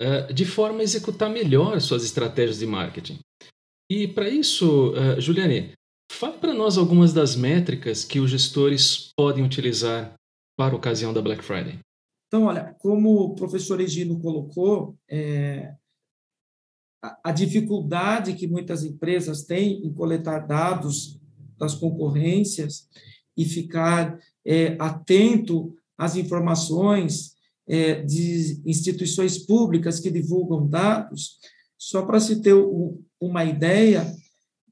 é, 0.00 0.32
de 0.32 0.44
forma 0.44 0.80
a 0.80 0.82
executar 0.82 1.28
melhor 1.28 1.80
suas 1.80 2.04
estratégias 2.04 2.58
de 2.58 2.66
marketing. 2.66 3.18
E 3.90 4.06
para 4.06 4.28
isso, 4.28 4.92
uh, 4.92 5.20
Juliane, 5.20 5.72
fale 6.12 6.38
para 6.38 6.54
nós 6.54 6.78
algumas 6.78 7.12
das 7.12 7.34
métricas 7.34 8.04
que 8.04 8.20
os 8.20 8.30
gestores 8.30 9.10
podem 9.16 9.44
utilizar 9.44 10.14
para 10.56 10.74
a 10.74 10.76
ocasião 10.76 11.12
da 11.12 11.20
Black 11.20 11.42
Friday. 11.42 11.80
Então, 12.28 12.44
olha, 12.44 12.76
como 12.78 13.16
o 13.16 13.34
professor 13.34 13.80
Egino 13.80 14.20
colocou, 14.20 14.94
é, 15.10 15.74
a 17.02 17.32
dificuldade 17.32 18.34
que 18.34 18.46
muitas 18.46 18.84
empresas 18.84 19.42
têm 19.42 19.86
em 19.86 19.92
coletar 19.92 20.40
dados 20.40 21.18
das 21.58 21.74
concorrências 21.74 22.88
e 23.36 23.44
ficar 23.44 24.18
é, 24.44 24.76
atento 24.78 25.74
às 25.96 26.16
informações 26.16 27.34
é, 27.66 28.02
de 28.02 28.60
instituições 28.66 29.38
públicas 29.38 30.00
que 30.00 30.10
divulgam 30.10 30.66
dados. 30.66 31.38
Só 31.78 32.02
para 32.02 32.20
se 32.20 32.42
ter 32.42 32.54
uma 33.20 33.44
ideia, 33.44 34.12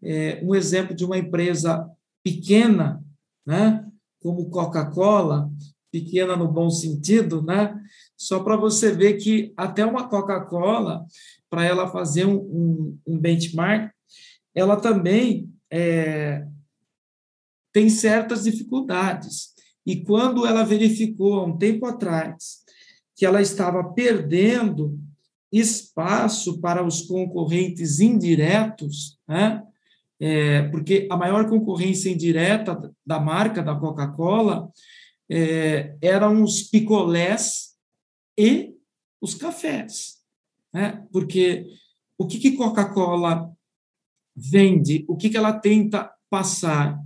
é, 0.03 0.41
um 0.43 0.55
exemplo 0.55 0.95
de 0.95 1.05
uma 1.05 1.17
empresa 1.17 1.89
pequena, 2.23 3.03
né, 3.47 3.87
como 4.21 4.51
Coca-Cola, 4.51 5.51
pequena 5.91 6.37
no 6.37 6.49
bom 6.49 6.69
sentido, 6.69 7.41
né, 7.41 7.75
só 8.19 8.41
para 8.41 8.57
você 8.57 8.91
ver 8.91 9.15
que 9.15 9.53
até 9.57 9.87
uma 9.87 10.09
Coca-Cola, 10.09 11.07
para 11.49 11.65
ela 11.65 11.89
fazer 11.89 12.27
um, 12.27 12.37
um, 12.37 12.99
um, 13.07 13.19
benchmark, 13.19 13.93
ela 14.53 14.77
também 14.77 15.49
é, 15.71 16.45
tem 17.73 17.89
certas 17.89 18.43
dificuldades. 18.43 19.51
E 19.87 20.03
quando 20.03 20.45
ela 20.45 20.65
verificou 20.65 21.35
há 21.35 21.45
um 21.45 21.57
tempo 21.57 21.87
atrás 21.87 22.59
que 23.15 23.25
ela 23.25 23.41
estava 23.41 23.85
perdendo 23.95 24.99
espaço 25.53 26.61
para 26.61 26.85
os 26.85 27.03
concorrentes 27.03 28.01
indiretos, 28.01 29.17
né? 29.27 29.63
É, 30.21 30.63
porque 30.71 31.07
a 31.09 31.17
maior 31.17 31.49
concorrência 31.49 32.11
indireta 32.11 32.93
da 33.07 33.21
marca 33.21 33.63
da 33.63 33.77
Coca-Cola 33.77 34.69
é, 35.31 35.97
eram 36.03 36.43
os 36.43 36.63
picolés 36.63 37.68
e 38.39 38.75
os 39.21 39.35
cafés, 39.35 40.19
né? 40.73 41.05
Porque 41.13 41.67
o 42.17 42.27
que, 42.27 42.39
que 42.39 42.53
Coca-Cola 42.53 43.53
vende, 44.37 45.05
o 45.09 45.17
que, 45.17 45.29
que 45.29 45.37
ela 45.37 45.53
tenta 45.53 46.11
passar, 46.31 46.97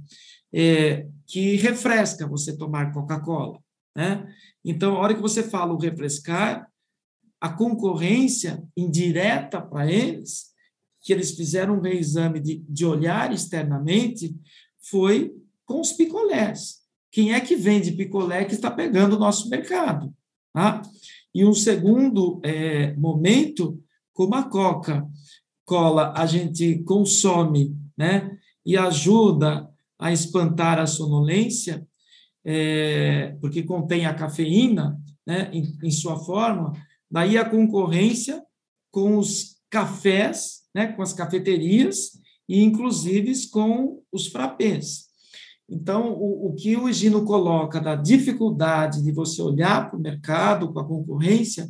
é, 0.52 1.06
que 1.26 1.56
refresca 1.56 2.26
você 2.26 2.54
tomar 2.54 2.92
Coca-Cola, 2.92 3.58
né? 3.96 4.30
Então, 4.62 4.94
a 4.94 4.98
hora 4.98 5.14
que 5.14 5.22
você 5.22 5.42
fala 5.42 5.72
o 5.72 5.78
refrescar, 5.78 6.70
a 7.40 7.48
concorrência 7.48 8.62
indireta 8.76 9.60
para 9.60 9.90
eles, 9.90 10.52
que 11.00 11.12
eles 11.12 11.32
fizeram 11.34 11.78
um 11.78 11.80
reexame 11.80 12.38
de, 12.38 12.58
de 12.68 12.84
olhar 12.84 13.32
externamente, 13.32 14.36
foi 14.78 15.34
com 15.64 15.80
os 15.80 15.92
picolés. 15.92 16.82
Quem 17.10 17.32
é 17.32 17.40
que 17.40 17.56
vende 17.56 17.92
picolé 17.92 18.44
que 18.44 18.54
está 18.54 18.70
pegando 18.70 19.16
o 19.16 19.18
nosso 19.18 19.48
mercado? 19.48 20.14
Tá? 20.52 20.82
E 21.34 21.44
um 21.44 21.54
segundo 21.54 22.40
é, 22.44 22.94
momento, 22.94 23.80
como 24.12 24.34
a 24.34 24.42
Coca-Cola 24.42 26.12
a 26.16 26.26
gente 26.26 26.82
consome 26.84 27.76
né, 27.96 28.36
e 28.64 28.76
ajuda 28.76 29.68
a 29.98 30.12
espantar 30.12 30.78
a 30.78 30.86
sonolência, 30.86 31.86
é, 32.44 33.36
porque 33.40 33.62
contém 33.62 34.04
a 34.04 34.14
cafeína 34.14 35.00
né, 35.26 35.50
em, 35.52 35.78
em 35.82 35.90
sua 35.90 36.18
forma, 36.18 36.72
Daí 37.12 37.36
a 37.36 37.44
concorrência 37.44 38.42
com 38.90 39.18
os 39.18 39.56
cafés, 39.68 40.62
né, 40.74 40.86
com 40.86 41.02
as 41.02 41.12
cafeterias 41.12 42.12
e 42.48 42.62
inclusive 42.62 43.34
com 43.50 44.02
os 44.10 44.28
frappés. 44.28 45.08
Então, 45.72 46.12
o, 46.12 46.48
o 46.48 46.54
que 46.54 46.76
o 46.76 46.92
Gino 46.92 47.24
coloca 47.24 47.80
da 47.80 47.94
dificuldade 47.94 49.02
de 49.02 49.10
você 49.10 49.40
olhar 49.40 49.88
para 49.88 49.98
o 49.98 50.02
mercado, 50.02 50.72
com 50.72 50.78
a 50.78 50.86
concorrência, 50.86 51.68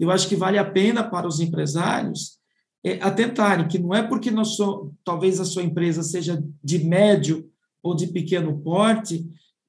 eu 0.00 0.10
acho 0.10 0.26
que 0.26 0.34
vale 0.34 0.58
a 0.58 0.64
pena 0.64 1.04
para 1.04 1.28
os 1.28 1.38
empresários 1.38 2.38
é, 2.84 2.94
atentarem 3.02 3.68
que 3.68 3.78
não 3.78 3.94
é 3.94 4.02
porque 4.02 4.30
nós 4.30 4.56
talvez 5.04 5.38
a 5.38 5.44
sua 5.44 5.62
empresa 5.62 6.02
seja 6.02 6.42
de 6.64 6.78
médio 6.84 7.48
ou 7.82 7.94
de 7.94 8.06
pequeno 8.06 8.58
porte, 8.60 9.24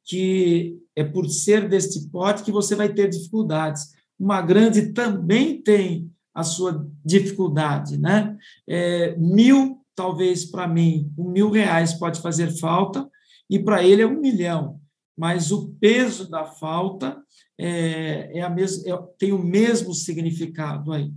que 0.06 0.80
é 0.96 1.04
por 1.04 1.30
ser 1.30 1.68
deste 1.68 2.10
porte 2.10 2.44
que 2.44 2.52
você 2.52 2.76
vai 2.76 2.90
ter 2.90 3.10
dificuldades 3.10 3.94
uma 4.20 4.42
grande 4.42 4.94
também 4.94 5.62
tem 5.62 6.10
a 6.34 6.44
sua 6.44 6.88
dificuldade, 7.04 7.98
né? 7.98 8.38
É, 8.68 9.16
mil, 9.18 9.80
talvez 9.96 10.46
para 10.46 10.68
mim, 10.68 11.12
um 11.18 11.30
mil 11.30 11.52
reais 11.52 11.94
pode 11.94 12.22
fazer 12.22 12.58
falta 12.58 13.08
e 13.54 13.60
para 13.60 13.84
ele 13.84 14.02
é 14.02 14.08
um 14.08 14.20
milhão, 14.20 14.80
mas 15.16 15.52
o 15.52 15.76
peso 15.80 16.28
da 16.28 16.44
falta 16.44 17.22
é, 17.56 18.40
é 18.40 18.42
a 18.42 18.50
mesma, 18.50 18.92
é, 18.92 19.00
tem 19.20 19.32
o 19.32 19.38
mesmo 19.38 19.94
significado 19.94 20.92
aí. 20.92 21.12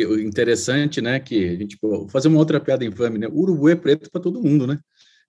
O 0.00 0.18
interessante, 0.18 1.00
né, 1.00 1.20
que 1.20 1.48
a 1.48 1.56
gente 1.56 1.78
vou 1.80 2.08
fazer 2.08 2.26
uma 2.26 2.38
outra 2.38 2.58
piada 2.58 2.84
infame, 2.84 3.18
né? 3.18 3.28
Urubu 3.28 3.68
é 3.68 3.76
preto 3.76 4.10
para 4.10 4.20
todo 4.20 4.42
mundo, 4.42 4.66
né? 4.66 4.78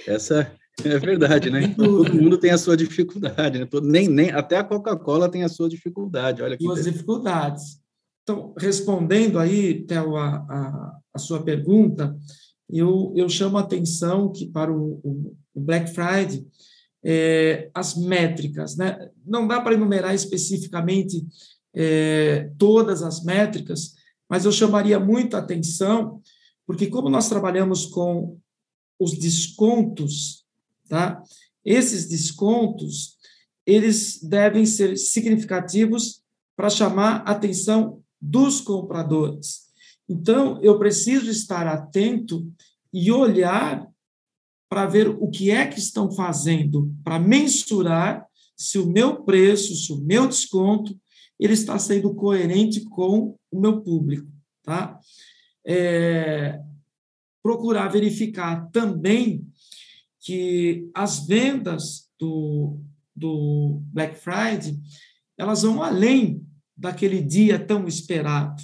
Essa 0.08 0.52
é 0.84 0.98
verdade, 0.98 1.52
né? 1.52 1.74
Todo 1.78 2.14
mundo 2.16 2.38
tem 2.38 2.50
a 2.50 2.58
sua 2.58 2.76
dificuldade, 2.76 3.60
né? 3.60 3.66
Todo, 3.66 3.88
nem, 3.88 4.08
nem, 4.08 4.32
até 4.32 4.58
a 4.58 4.64
Coca-Cola 4.64 5.30
tem 5.30 5.44
a 5.44 5.50
sua 5.50 5.70
dificuldade. 5.70 6.42
Olha 6.42 6.58
que 6.58 6.64
Suas 6.64 6.84
dificuldades. 6.84 7.80
Então, 8.24 8.54
respondendo 8.58 9.38
aí, 9.38 9.86
Theo, 9.86 10.16
a, 10.16 10.28
a, 10.28 10.98
a, 11.14 11.20
sua 11.20 11.44
pergunta, 11.44 12.16
eu, 12.70 13.14
eu 13.16 13.28
chamo 13.28 13.58
a 13.58 13.62
atenção 13.62 14.32
que 14.32 14.48
para 14.48 14.72
o, 14.72 15.00
o, 15.04 15.36
Black 15.56 15.92
Friday, 15.94 16.48
é, 17.04 17.70
as 17.74 17.96
métricas, 17.96 18.78
né? 18.78 19.10
Não 19.26 19.48
dá 19.48 19.60
para 19.60 19.74
enumerar 19.74 20.14
especificamente 20.14 21.26
é, 21.74 22.50
todas 22.58 23.04
as 23.04 23.24
métricas, 23.24 23.96
mas 24.30 24.46
eu 24.46 24.52
chamaria 24.52 25.00
muito 25.00 25.36
a 25.36 25.40
atenção, 25.40 26.22
porque 26.66 26.88
como 26.88 27.10
nós 27.10 27.28
trabalhamos 27.28 27.86
com 27.86 28.38
os 28.98 29.18
descontos 29.18 30.46
Tá? 30.90 31.22
Esses 31.64 32.08
descontos 32.08 33.20
eles 33.66 34.20
devem 34.24 34.66
ser 34.66 34.98
significativos 34.98 36.24
para 36.56 36.72
chamar 36.72 37.18
a 37.18 37.32
atenção 37.32 38.02
dos 38.20 38.60
compradores. 38.60 39.69
Então, 40.10 40.60
eu 40.64 40.80
preciso 40.80 41.30
estar 41.30 41.68
atento 41.68 42.52
e 42.92 43.12
olhar 43.12 43.88
para 44.68 44.88
ver 44.88 45.10
o 45.10 45.30
que 45.30 45.52
é 45.52 45.68
que 45.68 45.80
estão 45.80 46.12
fazendo, 46.12 46.92
para 47.04 47.20
mensurar 47.20 48.26
se 48.58 48.78
o 48.78 48.88
meu 48.88 49.24
preço, 49.24 49.76
se 49.76 49.94
o 49.94 49.98
meu 49.98 50.28
desconto, 50.28 51.00
ele 51.40 51.54
está 51.54 51.78
sendo 51.80 52.14
coerente 52.14 52.82
com 52.82 53.38
o 53.52 53.60
meu 53.60 53.82
público, 53.82 54.28
tá? 54.64 55.00
É, 55.66 56.60
procurar 57.42 57.88
verificar 57.88 58.70
também 58.72 59.48
que 60.20 60.90
as 60.94 61.26
vendas 61.26 62.10
do, 62.20 62.80
do 63.16 63.82
Black 63.94 64.18
Friday 64.20 64.78
elas 65.38 65.62
vão 65.62 65.82
além 65.82 66.46
daquele 66.76 67.22
dia 67.22 67.58
tão 67.58 67.88
esperado. 67.88 68.62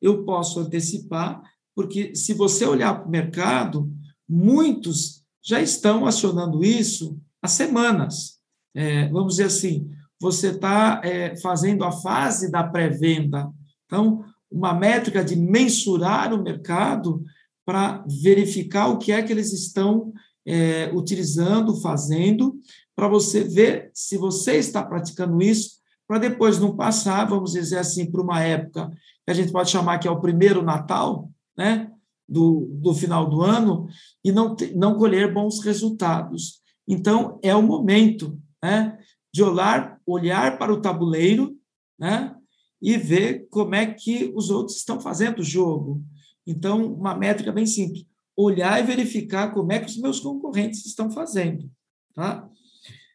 Eu 0.00 0.24
posso 0.24 0.60
antecipar, 0.60 1.42
porque 1.74 2.14
se 2.14 2.34
você 2.34 2.64
olhar 2.64 2.94
para 2.94 3.08
o 3.08 3.10
mercado, 3.10 3.90
muitos 4.28 5.22
já 5.42 5.60
estão 5.60 6.06
acionando 6.06 6.64
isso 6.64 7.18
há 7.40 7.48
semanas. 7.48 8.38
É, 8.74 9.08
vamos 9.08 9.36
dizer 9.36 9.44
assim, 9.44 9.90
você 10.20 10.48
está 10.48 11.00
é, 11.04 11.36
fazendo 11.36 11.84
a 11.84 11.92
fase 11.92 12.50
da 12.50 12.64
pré-venda. 12.64 13.50
Então, 13.84 14.24
uma 14.50 14.74
métrica 14.74 15.24
de 15.24 15.36
mensurar 15.36 16.32
o 16.32 16.42
mercado 16.42 17.22
para 17.64 18.04
verificar 18.22 18.88
o 18.88 18.98
que 18.98 19.12
é 19.12 19.22
que 19.22 19.32
eles 19.32 19.52
estão 19.52 20.12
é, 20.46 20.90
utilizando, 20.94 21.80
fazendo, 21.80 22.58
para 22.94 23.08
você 23.08 23.42
ver 23.42 23.90
se 23.92 24.16
você 24.16 24.56
está 24.56 24.82
praticando 24.82 25.42
isso, 25.42 25.75
para 26.06 26.18
depois 26.18 26.58
não 26.58 26.76
passar, 26.76 27.24
vamos 27.24 27.52
dizer 27.52 27.78
assim, 27.78 28.10
para 28.10 28.22
uma 28.22 28.42
época 28.42 28.90
que 29.24 29.30
a 29.30 29.34
gente 29.34 29.52
pode 29.52 29.70
chamar 29.70 29.98
que 29.98 30.06
é 30.06 30.10
o 30.10 30.20
primeiro 30.20 30.62
Natal, 30.62 31.30
né? 31.56 31.90
Do, 32.28 32.66
do 32.80 32.92
final 32.92 33.30
do 33.30 33.40
ano, 33.40 33.86
e 34.24 34.32
não, 34.32 34.56
não 34.74 34.98
colher 34.98 35.32
bons 35.32 35.60
resultados. 35.60 36.60
Então, 36.88 37.38
é 37.40 37.54
o 37.54 37.62
momento 37.62 38.36
né, 38.60 38.98
de 39.32 39.44
olhar, 39.44 40.00
olhar 40.04 40.58
para 40.58 40.72
o 40.72 40.80
tabuleiro 40.80 41.56
né, 41.96 42.34
e 42.82 42.96
ver 42.96 43.46
como 43.48 43.76
é 43.76 43.86
que 43.86 44.32
os 44.34 44.50
outros 44.50 44.78
estão 44.78 45.00
fazendo 45.00 45.38
o 45.38 45.44
jogo. 45.44 46.02
Então, 46.44 46.94
uma 46.94 47.14
métrica 47.14 47.52
bem 47.52 47.64
simples 47.64 48.04
olhar 48.36 48.78
e 48.78 48.86
verificar 48.86 49.52
como 49.52 49.72
é 49.72 49.78
que 49.78 49.86
os 49.86 49.96
meus 49.96 50.20
concorrentes 50.20 50.84
estão 50.84 51.10
fazendo. 51.10 51.70
Tá? 52.14 52.48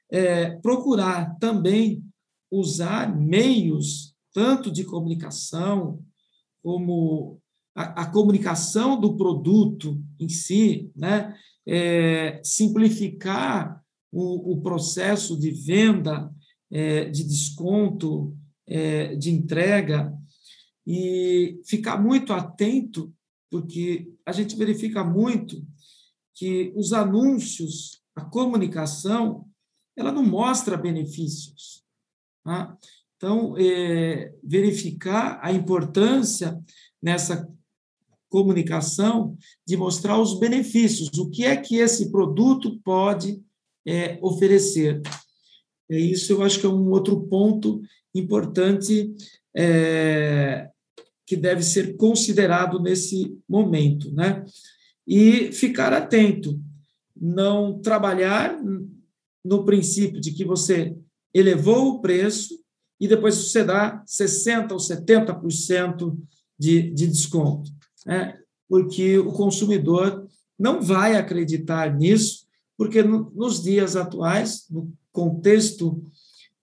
É, 0.10 0.52
procurar 0.58 1.38
também 1.38 2.04
usar 2.52 3.16
meios, 3.16 4.14
tanto 4.34 4.70
de 4.70 4.84
comunicação, 4.84 6.04
como 6.62 7.40
a, 7.76 8.04
a 8.04 8.06
comunicação 8.06 9.00
do 9.00 9.16
produto 9.16 10.02
em 10.20 10.30
si, 10.30 10.92
né? 10.96 11.36
É, 11.66 12.42
simplificar 12.44 13.82
o, 14.12 14.54
o, 14.54 14.62
processo 14.62 15.40
de 15.40 15.52
venda, 15.52 16.30
é, 16.72 17.06
de 17.06 17.24
desconto, 17.24 18.36
é, 18.68 19.16
de 19.16 19.30
entrega, 19.30 20.12
e 20.86 21.62
ficar 21.66 22.02
muito 22.02 22.34
atento 22.34 23.14
porque 23.52 24.14
a 24.26 24.32
gente 24.32 24.56
verifica 24.56 25.04
muito 25.04 25.62
que 26.34 26.72
os 26.76 26.94
anúncios, 26.94 28.02
a 28.16 28.24
comunicação, 28.24 29.46
ela 29.96 30.12
não 30.12 30.24
mostra 30.24 30.78
benefícios. 30.78 31.81
Tá? 32.44 32.78
Então, 33.18 33.56
é, 33.58 34.34
verificar 34.44 35.40
a 35.44 35.52
importância 35.52 36.60
nessa 37.02 37.48
comunicação 38.30 39.38
de 39.68 39.76
mostrar 39.76 40.20
os 40.20 40.40
benefícios, 40.40 41.10
o 41.20 41.30
que 41.30 41.44
é 41.44 41.56
que 41.56 41.76
esse 41.76 42.10
produto 42.10 42.80
pode 42.84 43.42
é, 43.86 44.18
oferecer. 44.22 45.02
É 45.90 46.00
isso 46.00 46.32
eu 46.32 46.42
acho 46.42 46.60
que 46.60 46.66
é 46.66 46.70
um 46.70 46.90
outro 46.90 47.22
ponto 47.28 47.82
importante 48.16 49.14
é, 49.56 50.70
que 51.28 51.36
deve 51.36 51.62
ser 51.62 51.98
considerado 51.98 52.80
nesse 52.80 53.38
momento, 53.48 54.12
né? 54.14 54.46
E 55.06 55.52
ficar 55.52 55.92
atento, 55.92 56.60
não 57.16 57.80
trabalhar 57.82 58.58
no 59.44 59.66
princípio 59.66 60.22
de 60.22 60.32
que 60.32 60.46
você 60.46 60.96
elevou 61.34 61.90
o 61.90 62.02
preço 62.02 62.60
e 63.00 63.08
depois 63.08 63.36
você 63.36 63.64
dá 63.64 64.04
60% 64.06 64.72
ou 64.72 64.78
70% 64.78 66.18
de, 66.58 66.92
de 66.92 67.08
desconto, 67.08 67.72
né? 68.06 68.38
porque 68.70 69.18
o 69.18 69.32
consumidor 69.32 70.28
não 70.58 70.82
vai 70.82 71.16
acreditar 71.16 71.96
nisso, 71.96 72.46
porque 72.78 73.02
no, 73.02 73.32
nos 73.36 73.64
dias 73.64 73.96
atuais, 73.96 74.68
no 74.70 74.94
contexto 75.12 76.04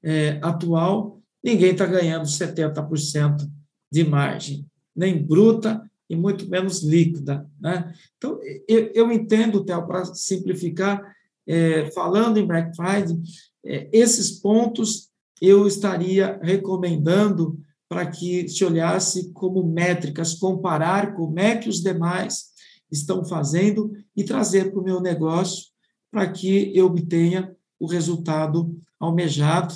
é, 0.02 0.38
atual, 0.42 1.20
ninguém 1.42 1.72
está 1.72 1.84
ganhando 1.84 2.26
70% 2.26 3.48
de 3.90 4.04
margem, 4.04 4.66
nem 4.94 5.20
bruta 5.20 5.82
e 6.08 6.16
muito 6.16 6.48
menos 6.48 6.82
líquida. 6.82 7.48
Né? 7.60 7.92
Então, 8.16 8.38
eu, 8.66 8.90
eu 8.94 9.12
entendo, 9.12 9.64
Theo, 9.64 9.86
para 9.86 10.04
simplificar, 10.06 11.02
é, 11.48 11.90
falando 11.92 12.38
em 12.38 12.46
Black 12.46 12.76
Friday, 12.76 13.18
é, 13.64 13.88
esses 13.92 14.32
pontos 14.32 15.08
eu 15.40 15.66
estaria 15.66 16.38
recomendando 16.42 17.58
para 17.88 18.06
que 18.06 18.48
se 18.48 18.64
olhasse 18.64 19.32
como 19.32 19.64
métricas, 19.64 20.34
comparar 20.34 21.14
como 21.14 21.38
é 21.40 21.56
que 21.56 21.68
os 21.68 21.80
demais 21.80 22.48
estão 22.92 23.24
fazendo 23.24 23.90
e 24.14 24.22
trazer 24.24 24.70
para 24.70 24.80
o 24.80 24.84
meu 24.84 25.00
negócio 25.00 25.64
para 26.10 26.30
que 26.30 26.72
eu 26.76 26.86
obtenha 26.86 27.54
o 27.80 27.86
resultado 27.86 28.76
almejado, 28.98 29.74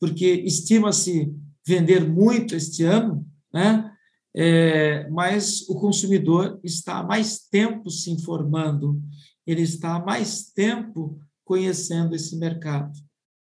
porque 0.00 0.26
estima-se 0.26 1.32
vender 1.66 2.08
muito 2.08 2.56
este 2.56 2.84
ano, 2.84 3.26
né? 3.52 3.88
É, 4.34 5.08
mas 5.10 5.68
o 5.68 5.74
consumidor 5.74 6.58
está 6.64 6.98
há 6.98 7.02
mais 7.02 7.40
tempo 7.50 7.90
se 7.90 8.10
informando, 8.10 9.00
ele 9.46 9.62
está 9.62 9.96
há 9.96 10.04
mais 10.04 10.50
tempo 10.52 11.18
conhecendo 11.44 12.14
esse 12.14 12.36
mercado. 12.36 12.92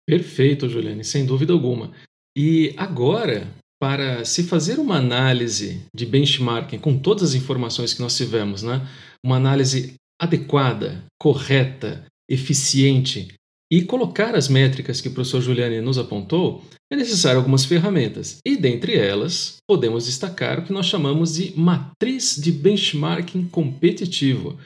Perfeito, 0.07 0.69
Juliane, 0.69 1.03
sem 1.03 1.25
dúvida 1.25 1.51
alguma. 1.53 1.91
E 2.37 2.73
agora, 2.77 3.47
para 3.81 4.23
se 4.23 4.43
fazer 4.43 4.79
uma 4.79 4.97
análise 4.97 5.81
de 5.93 6.05
benchmarking 6.05 6.79
com 6.79 6.97
todas 6.97 7.29
as 7.29 7.35
informações 7.35 7.93
que 7.93 8.01
nós 8.01 8.15
tivemos, 8.15 8.63
né? 8.63 8.87
uma 9.23 9.35
análise 9.35 9.95
adequada, 10.19 11.03
correta, 11.19 12.05
eficiente 12.29 13.33
e 13.71 13.81
colocar 13.81 14.35
as 14.35 14.47
métricas 14.47 15.01
que 15.01 15.09
o 15.09 15.13
professor 15.13 15.41
Juliane 15.41 15.81
nos 15.81 15.97
apontou, 15.97 16.63
é 16.91 16.95
necessário 16.95 17.37
algumas 17.37 17.65
ferramentas. 17.65 18.37
E 18.45 18.55
dentre 18.55 18.95
elas, 18.95 19.57
podemos 19.67 20.05
destacar 20.05 20.59
o 20.59 20.63
que 20.63 20.71
nós 20.71 20.85
chamamos 20.85 21.35
de 21.35 21.53
matriz 21.59 22.37
de 22.41 22.51
benchmarking 22.51 23.47
competitivo. 23.49 24.57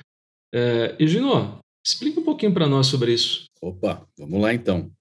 É, 0.54 0.96
Egino, 1.00 1.60
explica 1.86 2.20
um 2.20 2.24
pouquinho 2.24 2.54
para 2.54 2.68
nós 2.68 2.88
sobre 2.88 3.14
isso. 3.14 3.46
Opa, 3.62 4.06
vamos 4.18 4.42
lá 4.42 4.54
então. 4.54 4.92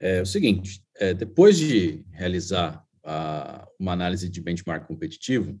É 0.00 0.22
o 0.22 0.26
seguinte, 0.26 0.82
é, 0.96 1.12
depois 1.12 1.58
de 1.58 2.04
realizar 2.12 2.84
a, 3.04 3.68
uma 3.78 3.92
análise 3.92 4.28
de 4.28 4.40
benchmark 4.40 4.86
competitivo, 4.86 5.60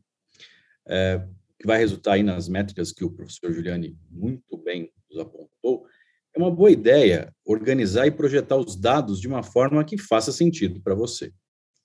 é, 0.86 1.22
que 1.58 1.66
vai 1.66 1.78
resultar 1.78 2.14
aí 2.14 2.22
nas 2.22 2.48
métricas 2.48 2.92
que 2.92 3.04
o 3.04 3.10
professor 3.10 3.52
Juliane 3.52 3.98
muito 4.10 4.56
bem 4.56 4.90
nos 5.10 5.20
apontou, 5.20 5.86
é 6.34 6.38
uma 6.38 6.50
boa 6.50 6.70
ideia 6.70 7.34
organizar 7.44 8.06
e 8.06 8.12
projetar 8.12 8.56
os 8.56 8.76
dados 8.76 9.20
de 9.20 9.26
uma 9.26 9.42
forma 9.42 9.84
que 9.84 9.98
faça 9.98 10.30
sentido 10.30 10.80
para 10.80 10.94
você, 10.94 11.32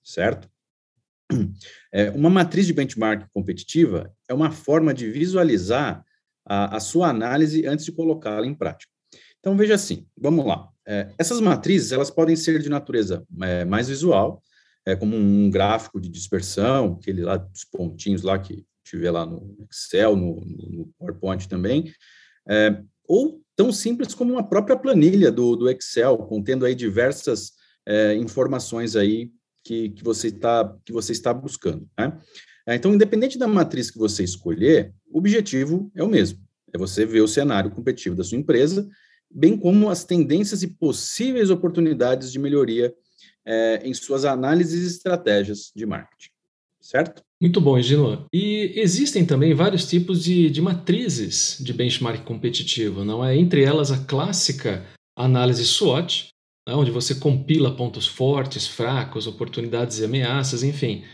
certo? 0.02 0.48
É, 1.92 2.10
uma 2.10 2.28
matriz 2.28 2.66
de 2.66 2.72
benchmark 2.72 3.28
competitiva 3.32 4.14
é 4.28 4.34
uma 4.34 4.50
forma 4.50 4.92
de 4.92 5.10
visualizar 5.10 6.04
a, 6.46 6.76
a 6.76 6.80
sua 6.80 7.08
análise 7.08 7.66
antes 7.66 7.84
de 7.84 7.92
colocá-la 7.92 8.46
em 8.46 8.54
prática. 8.54 8.90
Então, 9.38 9.56
veja 9.56 9.74
assim, 9.74 10.06
vamos 10.16 10.46
lá. 10.46 10.68
É, 10.86 11.10
essas 11.18 11.40
matrizes, 11.40 11.92
elas 11.92 12.10
podem 12.10 12.36
ser 12.36 12.60
de 12.60 12.68
natureza 12.68 13.24
é, 13.42 13.64
mais 13.64 13.88
visual, 13.88 14.42
é, 14.86 14.94
como 14.94 15.16
um 15.16 15.50
gráfico 15.50 16.00
de 16.00 16.08
dispersão, 16.08 16.98
aquele 17.00 17.22
lá 17.22 17.36
dos 17.36 17.64
pontinhos 17.64 18.22
lá 18.22 18.38
que 18.38 18.66
tiver 18.84 19.10
lá 19.10 19.24
no 19.24 19.56
Excel, 19.70 20.14
no, 20.14 20.40
no 20.40 20.92
PowerPoint 20.98 21.48
também, 21.48 21.92
é, 22.48 22.82
ou 23.06 23.40
tão 23.56 23.72
simples 23.72 24.14
como 24.14 24.32
uma 24.32 24.46
própria 24.46 24.76
planilha 24.76 25.30
do, 25.30 25.56
do 25.56 25.70
Excel, 25.70 26.18
contendo 26.18 26.66
aí 26.66 26.74
diversas 26.74 27.52
é, 27.86 28.14
informações 28.14 28.96
aí 28.96 29.30
que, 29.62 29.90
que, 29.90 30.04
você 30.04 30.28
está, 30.28 30.76
que 30.84 30.92
você 30.92 31.12
está 31.12 31.32
buscando. 31.32 31.88
Né? 31.98 32.18
É, 32.66 32.74
então, 32.74 32.94
independente 32.94 33.38
da 33.38 33.46
matriz 33.46 33.90
que 33.90 33.98
você 33.98 34.24
escolher, 34.24 34.92
o 35.10 35.18
objetivo 35.18 35.90
é 35.94 36.02
o 36.02 36.08
mesmo, 36.08 36.38
é 36.72 36.78
você 36.78 37.04
ver 37.04 37.20
o 37.20 37.28
cenário 37.28 37.70
competitivo 37.70 38.16
da 38.16 38.24
sua 38.24 38.38
empresa, 38.38 38.88
bem 39.30 39.56
como 39.56 39.90
as 39.90 40.04
tendências 40.04 40.62
e 40.62 40.68
possíveis 40.68 41.50
oportunidades 41.50 42.32
de 42.32 42.38
melhoria 42.38 42.94
é, 43.44 43.82
em 43.84 43.92
suas 43.92 44.24
análises 44.24 44.84
e 44.84 44.96
estratégias 44.96 45.70
de 45.74 45.84
marketing, 45.84 46.30
certo? 46.80 47.22
Muito 47.40 47.60
bom, 47.60 47.76
Egino. 47.76 48.26
E 48.32 48.72
existem 48.76 49.26
também 49.26 49.52
vários 49.52 49.86
tipos 49.86 50.24
de, 50.24 50.48
de 50.48 50.62
matrizes 50.62 51.58
de 51.60 51.72
benchmark 51.72 52.24
competitivo, 52.24 53.04
não 53.04 53.22
é? 53.22 53.36
Entre 53.36 53.62
elas 53.62 53.90
a 53.90 53.98
clássica 53.98 54.82
análise 55.14 55.64
SWOT, 55.66 56.30
né, 56.66 56.74
onde 56.74 56.90
você 56.90 57.14
compila 57.14 57.76
pontos 57.76 58.06
fortes, 58.06 58.66
fracos, 58.66 59.26
oportunidades 59.26 59.98
e 59.98 60.04
ameaças, 60.04 60.62
enfim. 60.62 61.04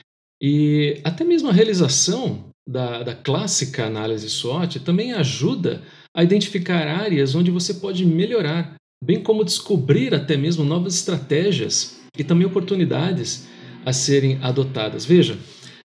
E 0.42 1.00
até 1.04 1.24
mesmo 1.24 1.48
a 1.48 1.52
realização 1.52 2.50
da, 2.68 3.02
da 3.02 3.14
clássica 3.14 3.86
análise 3.86 4.30
SWOT 4.30 4.80
também 4.80 5.12
ajuda 5.12 5.82
a 6.14 6.22
identificar 6.22 6.86
áreas 6.86 7.34
onde 7.34 7.50
você 7.50 7.74
pode 7.74 8.04
melhorar, 8.06 8.74
bem 9.04 9.22
como 9.22 9.44
descobrir 9.44 10.14
até 10.14 10.36
mesmo 10.36 10.64
novas 10.64 10.94
estratégias 10.94 12.00
e 12.16 12.24
também 12.24 12.46
oportunidades 12.46 13.48
a 13.84 13.92
serem 13.92 14.38
adotadas. 14.42 15.04
Veja, 15.04 15.38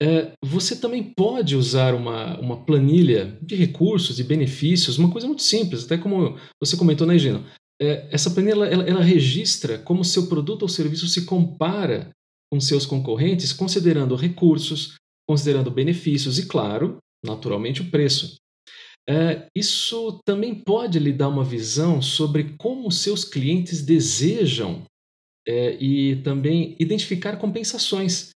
é, 0.00 0.32
você 0.44 0.76
também 0.76 1.02
pode 1.02 1.56
usar 1.56 1.94
uma, 1.94 2.38
uma 2.38 2.64
planilha 2.64 3.38
de 3.40 3.54
recursos 3.54 4.18
e 4.18 4.24
benefícios, 4.24 4.98
uma 4.98 5.10
coisa 5.10 5.26
muito 5.26 5.42
simples, 5.42 5.84
até 5.84 5.96
como 5.96 6.36
você 6.60 6.76
comentou, 6.76 7.06
né, 7.06 7.18
Gino? 7.18 7.44
É, 7.80 8.06
essa 8.10 8.30
planilha 8.30 8.64
ela, 8.64 8.84
ela 8.84 9.02
registra 9.02 9.78
como 9.78 10.04
seu 10.04 10.26
produto 10.26 10.62
ou 10.62 10.68
serviço 10.68 11.08
se 11.08 11.24
compara 11.24 12.10
com 12.50 12.60
seus 12.60 12.86
concorrentes, 12.86 13.52
considerando 13.52 14.14
recursos, 14.14 14.94
considerando 15.28 15.70
benefícios 15.70 16.38
e, 16.38 16.46
claro, 16.46 16.98
naturalmente, 17.24 17.82
o 17.82 17.90
preço. 17.90 18.36
É, 19.08 19.46
isso 19.54 20.20
também 20.24 20.54
pode 20.54 20.98
lhe 20.98 21.12
dar 21.12 21.28
uma 21.28 21.44
visão 21.44 22.02
sobre 22.02 22.56
como 22.58 22.90
seus 22.90 23.24
clientes 23.24 23.82
desejam 23.82 24.82
é, 25.46 25.76
e 25.80 26.20
também 26.22 26.74
identificar 26.78 27.36
compensações 27.36 28.30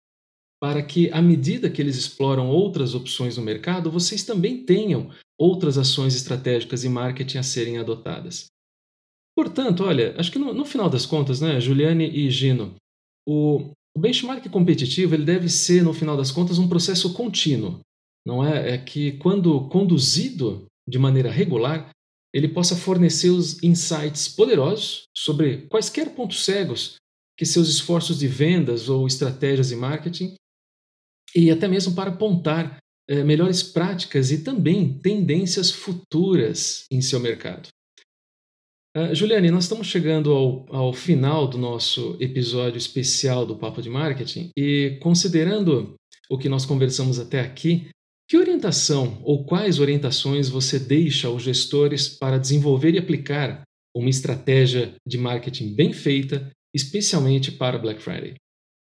para 0.62 0.83
que, 0.83 1.11
à 1.11 1.20
medida 1.20 1.70
que 1.70 1.81
eles 1.81 1.96
exploram 1.96 2.49
outras 2.51 2.94
opções 2.94 3.37
no 3.37 3.42
mercado, 3.42 3.90
vocês 3.90 4.23
também 4.23 4.62
tenham 4.64 5.11
outras 5.38 5.79
ações 5.79 6.14
estratégicas 6.14 6.85
e 6.85 6.88
marketing 6.88 7.38
a 7.38 7.42
serem 7.42 7.79
adotadas. 7.79 8.46
Portanto, 9.35 9.85
olha, 9.85 10.14
acho 10.18 10.31
que 10.31 10.38
no, 10.38 10.53
no 10.53 10.64
final 10.64 10.90
das 10.90 11.07
contas, 11.07 11.40
né, 11.40 11.59
Juliane 11.59 12.05
e 12.05 12.31
Gino, 12.31 12.75
o, 13.27 13.73
o 13.96 14.00
benchmark 14.00 14.48
competitivo 14.48 15.14
ele 15.14 15.24
deve 15.24 15.48
ser, 15.48 15.83
no 15.83 15.92
final 15.92 16.16
das 16.16 16.31
contas, 16.31 16.59
um 16.59 16.68
processo 16.68 17.12
contínuo. 17.12 17.81
Não 18.24 18.46
é? 18.46 18.74
é 18.74 18.79
que 18.79 19.12
quando 19.12 19.68
conduzido 19.68 20.66
de 20.88 20.98
maneira 20.98 21.31
regular, 21.31 21.90
ele 22.33 22.48
possa 22.48 22.76
fornecer 22.76 23.31
os 23.31 23.62
insights 23.62 24.29
poderosos 24.29 25.05
sobre 25.16 25.66
quaisquer 25.68 26.14
pontos 26.14 26.44
cegos 26.44 26.96
que 27.37 27.44
seus 27.44 27.68
esforços 27.68 28.18
de 28.18 28.29
vendas 28.29 28.88
ou 28.88 29.07
estratégias 29.07 29.68
de 29.68 29.76
marketing 29.76 30.35
e 31.35 31.50
até 31.50 31.66
mesmo 31.66 31.94
para 31.94 32.11
apontar 32.11 32.79
é, 33.09 33.24
melhores 33.24 33.62
práticas 33.62 34.31
e 34.31 34.44
também 34.44 34.98
tendências 34.98 35.70
futuras 35.70 36.85
em 36.90 37.00
seu 37.00 37.18
mercado. 37.18 37.68
Uh, 38.96 39.14
Juliane, 39.14 39.53
nós 39.53 39.64
estamos 39.64 39.87
chegando 39.87 40.33
ao, 40.33 40.66
ao 40.74 40.92
final 40.92 41.46
do 41.46 41.57
nosso 41.57 42.16
episódio 42.18 42.76
especial 42.76 43.46
do 43.46 43.57
Papo 43.57 43.81
de 43.81 43.88
Marketing 43.88 44.50
e, 44.57 44.98
considerando 45.00 45.94
o 46.29 46.37
que 46.37 46.48
nós 46.48 46.66
conversamos 46.66 47.20
até 47.20 47.40
aqui, 47.40 47.88
que 48.29 48.37
orientação 48.37 49.20
ou 49.22 49.44
quais 49.44 49.79
orientações 49.79 50.48
você 50.48 50.76
deixa 50.76 51.29
aos 51.29 51.42
gestores 51.42 52.09
para 52.09 52.37
desenvolver 52.37 52.94
e 52.94 52.98
aplicar 52.98 53.62
uma 53.94 54.11
estratégia 54.11 54.94
de 55.07 55.16
marketing 55.16 55.72
bem 55.72 55.92
feita, 55.92 56.50
especialmente 56.74 57.53
para 57.53 57.79
Black 57.79 58.03
Friday? 58.03 58.35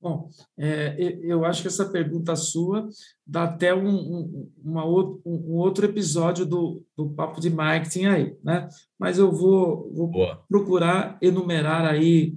Bom, 0.02 0.30
é, 0.58 0.96
eu 1.22 1.44
acho 1.44 1.60
que 1.60 1.68
essa 1.68 1.84
pergunta 1.90 2.34
sua 2.34 2.88
dá 3.26 3.44
até 3.44 3.74
um, 3.74 3.88
um, 3.88 4.50
uma 4.64 4.82
outro, 4.82 5.20
um 5.26 5.56
outro 5.56 5.84
episódio 5.84 6.46
do, 6.46 6.82
do 6.96 7.10
Papo 7.10 7.38
de 7.38 7.50
Marketing 7.50 8.06
aí, 8.06 8.34
né? 8.42 8.66
Mas 8.98 9.18
eu 9.18 9.30
vou, 9.30 9.92
vou 9.92 10.10
procurar 10.48 11.18
enumerar 11.20 11.84
aí 11.84 12.34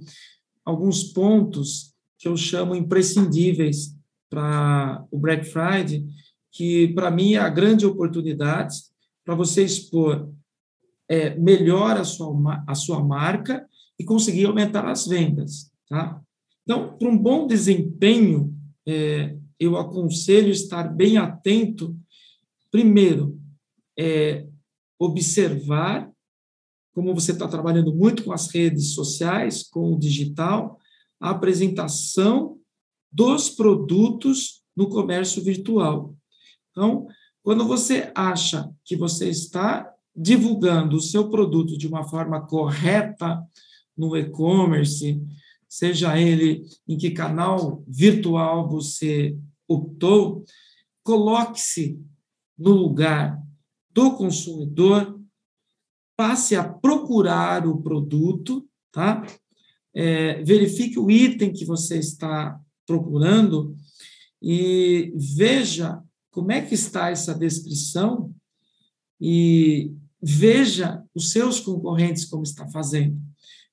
alguns 0.62 1.04
pontos 1.04 1.94
que 2.18 2.28
eu 2.28 2.36
chamo 2.36 2.74
imprescindíveis 2.74 3.96
para 4.28 5.02
o 5.10 5.18
Black 5.18 5.46
Friday, 5.46 6.06
que 6.52 6.88
para 6.88 7.10
mim 7.10 7.34
é 7.34 7.38
a 7.38 7.48
grande 7.48 7.86
oportunidade 7.86 8.76
para 9.24 9.34
você 9.34 9.64
expor 9.64 10.30
é, 11.08 11.34
melhor 11.36 11.96
a 11.96 12.04
sua, 12.04 12.62
a 12.66 12.74
sua 12.74 13.02
marca 13.02 13.66
e 13.98 14.04
conseguir 14.04 14.44
aumentar 14.46 14.86
as 14.86 15.06
vendas. 15.06 15.72
Tá? 15.88 16.20
Então, 16.64 16.96
para 16.98 17.08
um 17.08 17.16
bom 17.16 17.46
desempenho, 17.46 18.54
é, 18.86 19.36
eu 19.60 19.76
aconselho 19.76 20.50
estar 20.50 20.84
bem 20.84 21.16
atento, 21.16 21.96
primeiro, 22.70 23.38
é, 23.98 24.46
observar 24.98 26.10
como 26.94 27.14
você 27.14 27.32
está 27.32 27.46
trabalhando 27.48 27.94
muito 27.94 28.24
com 28.24 28.32
as 28.32 28.48
redes 28.48 28.94
sociais, 28.94 29.62
com 29.62 29.92
o 29.92 29.98
digital, 29.98 30.78
a 31.20 31.30
apresentação 31.30 32.58
dos 33.12 33.50
produtos 33.50 34.62
no 34.76 34.88
comércio 34.88 35.42
virtual. 35.42 36.14
Então, 36.70 37.06
quando 37.42 37.66
você 37.66 38.10
acha 38.14 38.70
que 38.84 38.96
você 38.96 39.28
está 39.28 39.92
divulgando 40.16 40.96
o 40.96 41.00
seu 41.00 41.28
produto 41.28 41.76
de 41.76 41.86
uma 41.86 42.04
forma 42.04 42.40
correta 42.46 43.42
no 43.96 44.16
e-commerce, 44.16 45.20
seja 45.74 46.16
ele 46.16 46.64
em 46.86 46.96
que 46.96 47.10
canal 47.10 47.82
virtual 47.88 48.68
você 48.68 49.36
optou, 49.66 50.44
coloque-se 51.02 52.00
no 52.56 52.70
lugar 52.70 53.42
do 53.90 54.14
consumidor, 54.14 55.20
passe 56.16 56.54
a 56.54 56.62
procurar 56.62 57.66
o 57.66 57.82
produto, 57.82 58.64
tá? 58.92 59.26
É, 59.92 60.44
verifique 60.44 60.96
o 60.96 61.10
item 61.10 61.52
que 61.52 61.64
você 61.64 61.98
está 61.98 62.56
procurando 62.86 63.74
e 64.40 65.12
veja 65.16 66.00
como 66.30 66.52
é 66.52 66.60
que 66.60 66.74
está 66.74 67.10
essa 67.10 67.34
descrição 67.34 68.32
e 69.20 69.92
veja 70.22 71.04
os 71.12 71.32
seus 71.32 71.58
concorrentes 71.58 72.24
como 72.24 72.44
está 72.44 72.64
fazendo. 72.68 73.20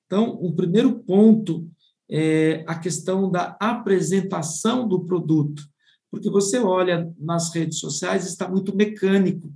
Então, 0.04 0.32
o 0.42 0.52
primeiro 0.52 0.98
ponto 1.04 1.71
é 2.14 2.62
a 2.66 2.74
questão 2.74 3.30
da 3.30 3.56
apresentação 3.58 4.86
do 4.86 5.00
produto, 5.04 5.62
porque 6.10 6.28
você 6.28 6.58
olha 6.58 7.10
nas 7.18 7.54
redes 7.54 7.78
sociais 7.78 8.26
está 8.26 8.46
muito 8.46 8.76
mecânico, 8.76 9.50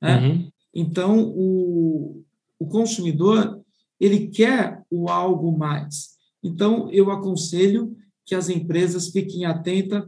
né? 0.00 0.20
Uhum. 0.20 0.50
Então, 0.72 1.32
o, 1.34 2.22
o 2.60 2.66
consumidor 2.68 3.60
ele 3.98 4.28
quer 4.28 4.84
o 4.88 5.08
algo 5.08 5.56
mais. 5.58 6.16
Então, 6.44 6.88
eu 6.92 7.10
aconselho 7.10 7.96
que 8.24 8.36
as 8.36 8.48
empresas 8.48 9.08
fiquem 9.08 9.44
atentas 9.44 10.04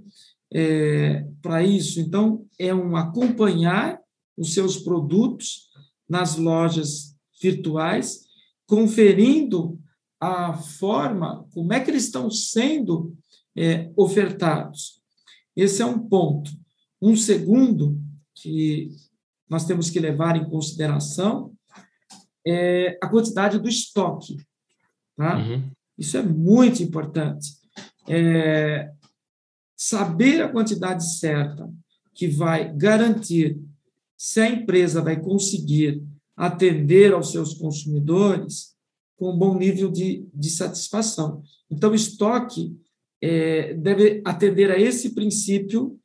é, 0.53 1.27
para 1.43 1.65
isso. 1.65 2.01
Então, 2.01 2.47
é 2.59 2.73
um 2.73 2.97
acompanhar 2.97 3.99
os 4.37 4.55
seus 4.55 4.77
produtos 4.77 5.69
nas 6.09 6.37
lojas 6.37 7.17
virtuais, 7.43 8.27
conferindo 8.67 9.78
a 10.21 10.53
forma, 10.55 11.47
como 11.53 11.73
é 11.73 11.81
que 11.81 11.91
eles 11.91 12.05
estão 12.05 12.31
sendo 12.31 13.17
é, 13.57 13.91
ofertados. 13.97 15.01
Esse 15.57 15.83
é 15.83 15.87
um 15.87 15.99
ponto. 15.99 16.51
Um 17.03 17.17
segundo 17.17 18.01
que 18.35 18.91
nós 19.49 19.65
temos 19.65 19.91
que 19.91 19.99
levar 19.99 20.37
em 20.37 20.49
consideração 20.49 21.53
é 22.47 22.97
a 23.03 23.09
quantidade 23.09 23.59
do 23.59 23.69
estoque. 23.69 24.37
Tá? 25.17 25.39
Uhum. 25.39 25.71
Isso 25.97 26.17
é 26.17 26.23
muito 26.23 26.83
importante. 26.83 27.57
É, 28.07 28.93
saber 29.77 30.43
a 30.43 30.49
quantidade 30.49 31.19
certa 31.19 31.69
que 32.15 32.29
vai 32.29 32.73
garantir 32.75 33.61
se 34.17 34.41
a 34.41 34.49
empresa 34.49 35.03
vai 35.03 35.21
conseguir 35.21 36.03
atender 36.37 37.13
aos 37.13 37.33
seus 37.33 37.55
consumidores 37.55 38.77
com 39.19 39.33
um 39.33 39.37
bom 39.37 39.59
nível 39.59 39.91
de, 39.91 40.27
de 40.33 40.49
satisfação. 40.49 41.43
Então, 41.71 41.91
o 41.91 41.95
estoque 41.95 42.75
é, 43.21 43.75
deve 43.75 44.23
atender 44.25 44.71
a 44.71 44.79
esse 44.79 45.15
princípio 45.15 45.99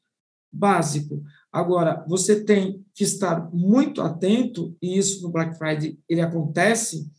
básico. 0.52 1.24
Agora, 1.52 2.04
você 2.08 2.44
tem 2.44 2.84
que 2.94 3.04
estar 3.04 3.50
muito 3.54 4.02
atento, 4.02 4.76
e 4.82 4.98
isso 4.98 5.22
no 5.22 5.32
Black 5.32 5.58
Friday 5.58 5.98
ele 6.10 6.22
acontece, 6.22 7.10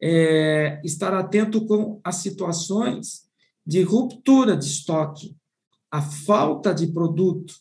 é, 0.00 0.80
estar 0.84 1.12
atento 1.12 1.66
com 1.66 2.00
as 2.02 2.16
situações 2.16 3.28
de 3.66 3.82
ruptura 3.82 4.56
de 4.56 4.64
estoque 4.64 5.36
a 5.92 6.00
falta 6.00 6.74
de 6.74 6.86
produto 6.86 7.54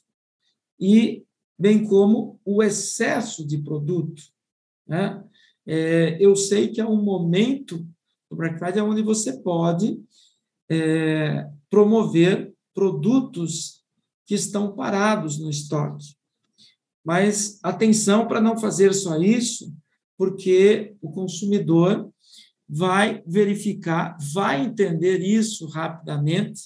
e 0.80 1.26
bem 1.60 1.86
como 1.86 2.40
o 2.46 2.64
excesso 2.64 3.46
de 3.46 3.58
produto. 3.58 4.24
Né? 4.88 5.22
É, 5.66 6.18
eu 6.20 6.36
sei 6.36 6.68
que 6.68 6.82
é 6.82 6.86
um 6.86 7.02
momento 7.02 7.78
do 8.30 8.38
Black 8.38 8.58
Friday 8.58 8.82
onde 8.82 9.02
você 9.02 9.34
pode 9.42 10.00
é, 10.70 11.48
promover 11.70 12.54
produtos 12.74 13.84
que 14.26 14.36
estão 14.36 14.74
parados 14.74 15.40
no 15.40 15.50
estoque. 15.50 16.16
Mas 17.04 17.60
atenção 17.64 18.28
para 18.28 18.42
não 18.42 18.58
fazer 18.58 18.94
só 18.94 19.18
isso, 19.18 19.74
porque 20.18 20.96
o 21.02 21.12
consumidor 21.12 22.12
vai 22.70 23.22
verificar, 23.26 24.18
vai 24.34 24.62
entender 24.62 25.20
isso 25.20 25.68
rapidamente 25.68 26.62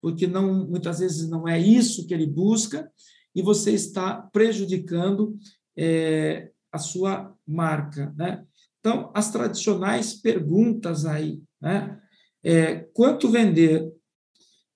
porque 0.00 0.26
não, 0.26 0.66
muitas 0.66 0.98
vezes 0.98 1.28
não 1.28 1.46
é 1.46 1.58
isso 1.58 2.06
que 2.06 2.14
ele 2.14 2.26
busca, 2.26 2.90
e 3.34 3.42
você 3.42 3.72
está 3.72 4.14
prejudicando 4.14 5.38
é, 5.76 6.50
a 6.72 6.78
sua 6.78 7.34
marca. 7.46 8.12
Né? 8.16 8.44
Então, 8.78 9.10
as 9.14 9.30
tradicionais 9.30 10.14
perguntas 10.14 11.04
aí, 11.04 11.42
né? 11.60 12.00
É, 12.42 12.76
quanto 12.94 13.28
vender? 13.28 13.92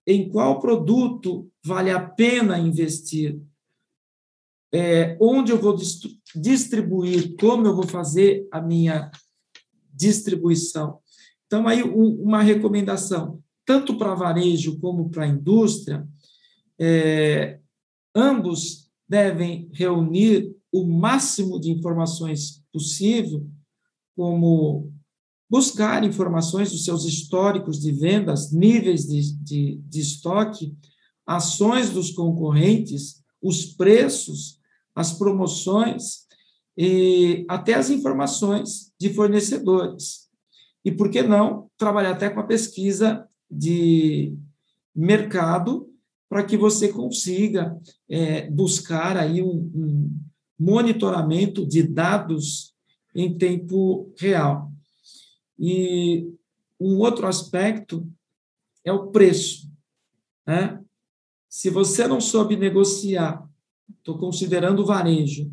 Em 0.07 0.29
qual 0.29 0.61
produto 0.61 1.51
vale 1.65 1.91
a 1.91 1.99
pena 1.99 2.59
investir? 2.59 3.41
É, 4.73 5.17
onde 5.19 5.51
eu 5.51 5.59
vou 5.59 5.75
distribuir? 6.35 7.35
Como 7.41 7.67
eu 7.67 7.75
vou 7.75 7.87
fazer 7.87 8.47
a 8.53 8.61
minha 8.61 9.11
distribuição? 9.91 10.99
Então, 11.47 11.67
aí, 11.67 11.83
um, 11.83 12.23
uma 12.23 12.43
recomendação 12.43 13.43
tanto 13.65 13.97
para 13.97 14.15
varejo 14.15 14.79
como 14.79 15.09
para 15.09 15.25
a 15.25 15.29
indústria, 15.29 16.07
é, 16.79 17.59
ambos 18.15 18.91
devem 19.09 19.71
reunir 19.73 20.55
o 20.75 20.85
máximo 20.85 21.61
de 21.61 21.71
informações 21.71 22.61
possível, 22.73 23.49
como 24.17 24.93
buscar 25.49 26.03
informações 26.03 26.73
dos 26.73 26.85
seus 26.85 27.05
históricos 27.05 27.81
de 27.81 27.93
vendas, 27.93 28.51
níveis 28.51 29.07
de, 29.07 29.37
de, 29.37 29.77
de 29.87 30.01
estoque, 30.01 30.77
ações 31.25 31.91
dos 31.91 32.11
concorrentes, 32.11 33.23
os 33.41 33.67
preços, 33.67 34.59
as 34.97 35.13
promoções 35.13 36.27
e 36.77 37.47
até 37.49 37.75
as 37.75 37.89
informações 37.89 38.93
de 38.99 39.15
fornecedores. 39.15 40.29
E 40.85 40.91
por 40.91 41.09
que 41.09 41.23
não 41.23 41.71
trabalhar 41.79 42.11
até 42.11 42.29
com 42.29 42.41
a 42.41 42.47
pesquisa 42.49 43.25
de 43.49 44.37
mercado 44.93 45.89
para 46.29 46.43
que 46.43 46.57
você 46.57 46.89
consiga 46.89 47.81
é, 48.11 48.51
buscar 48.51 49.17
aí 49.17 49.41
um, 49.41 49.71
um 49.73 50.24
monitoramento 50.59 51.67
de 51.67 51.83
dados 51.83 52.75
em 53.15 53.37
tempo 53.37 54.13
real. 54.19 54.73
E 55.59 56.29
um 56.81 56.99
outro 56.99 57.27
aspecto 57.27 58.07
é 58.85 58.93
o 58.93 59.09
preço. 59.09 59.71
Né? 60.47 60.83
Se 61.49 61.71
você 61.71 62.07
não 62.07 62.21
soube 62.21 62.57
negociar, 62.57 63.49
estou 63.99 64.19
considerando 64.19 64.83
o 64.83 64.87
varejo, 64.87 65.51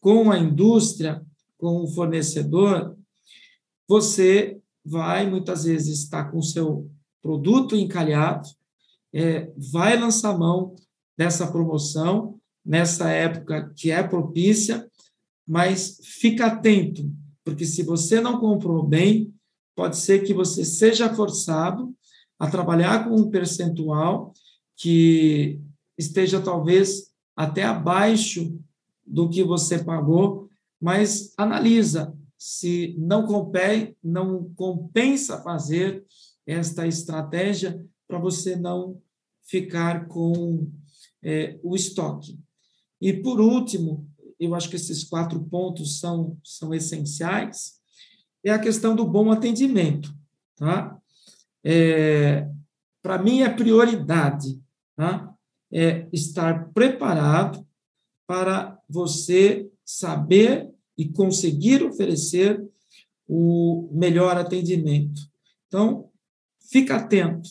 com 0.00 0.30
a 0.30 0.38
indústria, 0.38 1.24
com 1.58 1.82
o 1.82 1.88
fornecedor, 1.88 2.96
você 3.86 4.60
vai 4.84 5.28
muitas 5.28 5.64
vezes 5.64 6.00
estar 6.00 6.30
com 6.30 6.38
o 6.38 6.42
seu 6.42 6.90
produto 7.20 7.76
encalhado, 7.76 8.48
é, 9.12 9.52
vai 9.72 9.96
lançar 9.98 10.36
mão 10.36 10.74
dessa 11.16 11.50
promoção 11.50 12.40
nessa 12.64 13.10
época 13.10 13.72
que 13.76 13.90
é 13.90 14.02
propícia, 14.02 14.88
mas 15.46 15.98
fica 16.02 16.46
atento, 16.46 17.10
porque 17.44 17.64
se 17.64 17.82
você 17.82 18.20
não 18.20 18.38
comprou 18.38 18.82
bem, 18.82 19.32
pode 19.74 19.96
ser 19.96 20.20
que 20.20 20.32
você 20.32 20.64
seja 20.64 21.12
forçado 21.14 21.94
a 22.38 22.48
trabalhar 22.48 23.08
com 23.08 23.16
um 23.16 23.30
percentual 23.30 24.32
que 24.76 25.60
esteja 25.98 26.40
talvez 26.40 27.12
até 27.36 27.64
abaixo 27.64 28.58
do 29.06 29.28
que 29.28 29.42
você 29.42 29.82
pagou, 29.82 30.48
mas 30.80 31.32
analisa 31.36 32.14
se 32.36 32.96
não 32.98 33.24
compete, 33.24 33.96
não 34.02 34.52
compensa 34.56 35.40
fazer 35.42 36.04
esta 36.44 36.86
estratégia 36.88 37.86
para 38.08 38.18
você 38.18 38.56
não 38.56 39.00
ficar 39.44 40.08
com 40.08 40.68
é, 41.22 41.60
o 41.62 41.76
estoque. 41.76 42.36
E, 43.02 43.12
por 43.12 43.40
último, 43.40 44.08
eu 44.38 44.54
acho 44.54 44.70
que 44.70 44.76
esses 44.76 45.02
quatro 45.02 45.40
pontos 45.40 45.98
são, 45.98 46.38
são 46.44 46.72
essenciais, 46.72 47.80
é 48.44 48.52
a 48.52 48.60
questão 48.60 48.94
do 48.94 49.04
bom 49.04 49.32
atendimento. 49.32 50.14
Tá? 50.54 50.96
É, 51.64 52.48
Para 53.02 53.18
mim, 53.18 53.42
é 53.42 53.48
prioridade 53.48 54.62
tá? 54.94 55.34
é 55.72 56.06
estar 56.12 56.72
preparado 56.72 57.66
para 58.24 58.78
você 58.88 59.68
saber 59.84 60.70
e 60.96 61.08
conseguir 61.08 61.82
oferecer 61.82 62.64
o 63.26 63.90
melhor 63.92 64.36
atendimento. 64.36 65.22
Então, 65.66 66.08
fica 66.70 66.96
atento 66.96 67.50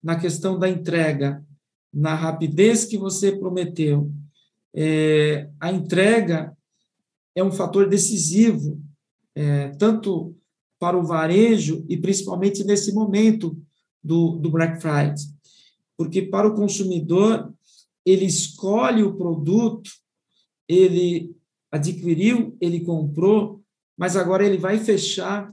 na 0.00 0.20
questão 0.20 0.56
da 0.56 0.68
entrega, 0.68 1.44
na 1.92 2.14
rapidez 2.14 2.84
que 2.84 2.96
você 2.96 3.32
prometeu. 3.32 4.12
É, 4.80 5.50
a 5.58 5.72
entrega 5.72 6.56
é 7.34 7.42
um 7.42 7.50
fator 7.50 7.88
decisivo, 7.88 8.80
é, 9.34 9.70
tanto 9.70 10.36
para 10.78 10.96
o 10.96 11.02
varejo 11.02 11.84
e 11.88 11.96
principalmente 11.96 12.62
nesse 12.62 12.94
momento 12.94 13.60
do, 14.00 14.36
do 14.36 14.48
Black 14.48 14.80
Friday, 14.80 15.16
porque 15.96 16.22
para 16.22 16.46
o 16.46 16.54
consumidor, 16.54 17.52
ele 18.06 18.24
escolhe 18.24 19.02
o 19.02 19.16
produto, 19.16 19.90
ele 20.68 21.34
adquiriu, 21.72 22.56
ele 22.60 22.80
comprou, 22.80 23.60
mas 23.96 24.14
agora 24.14 24.46
ele 24.46 24.58
vai 24.58 24.78
fechar 24.78 25.52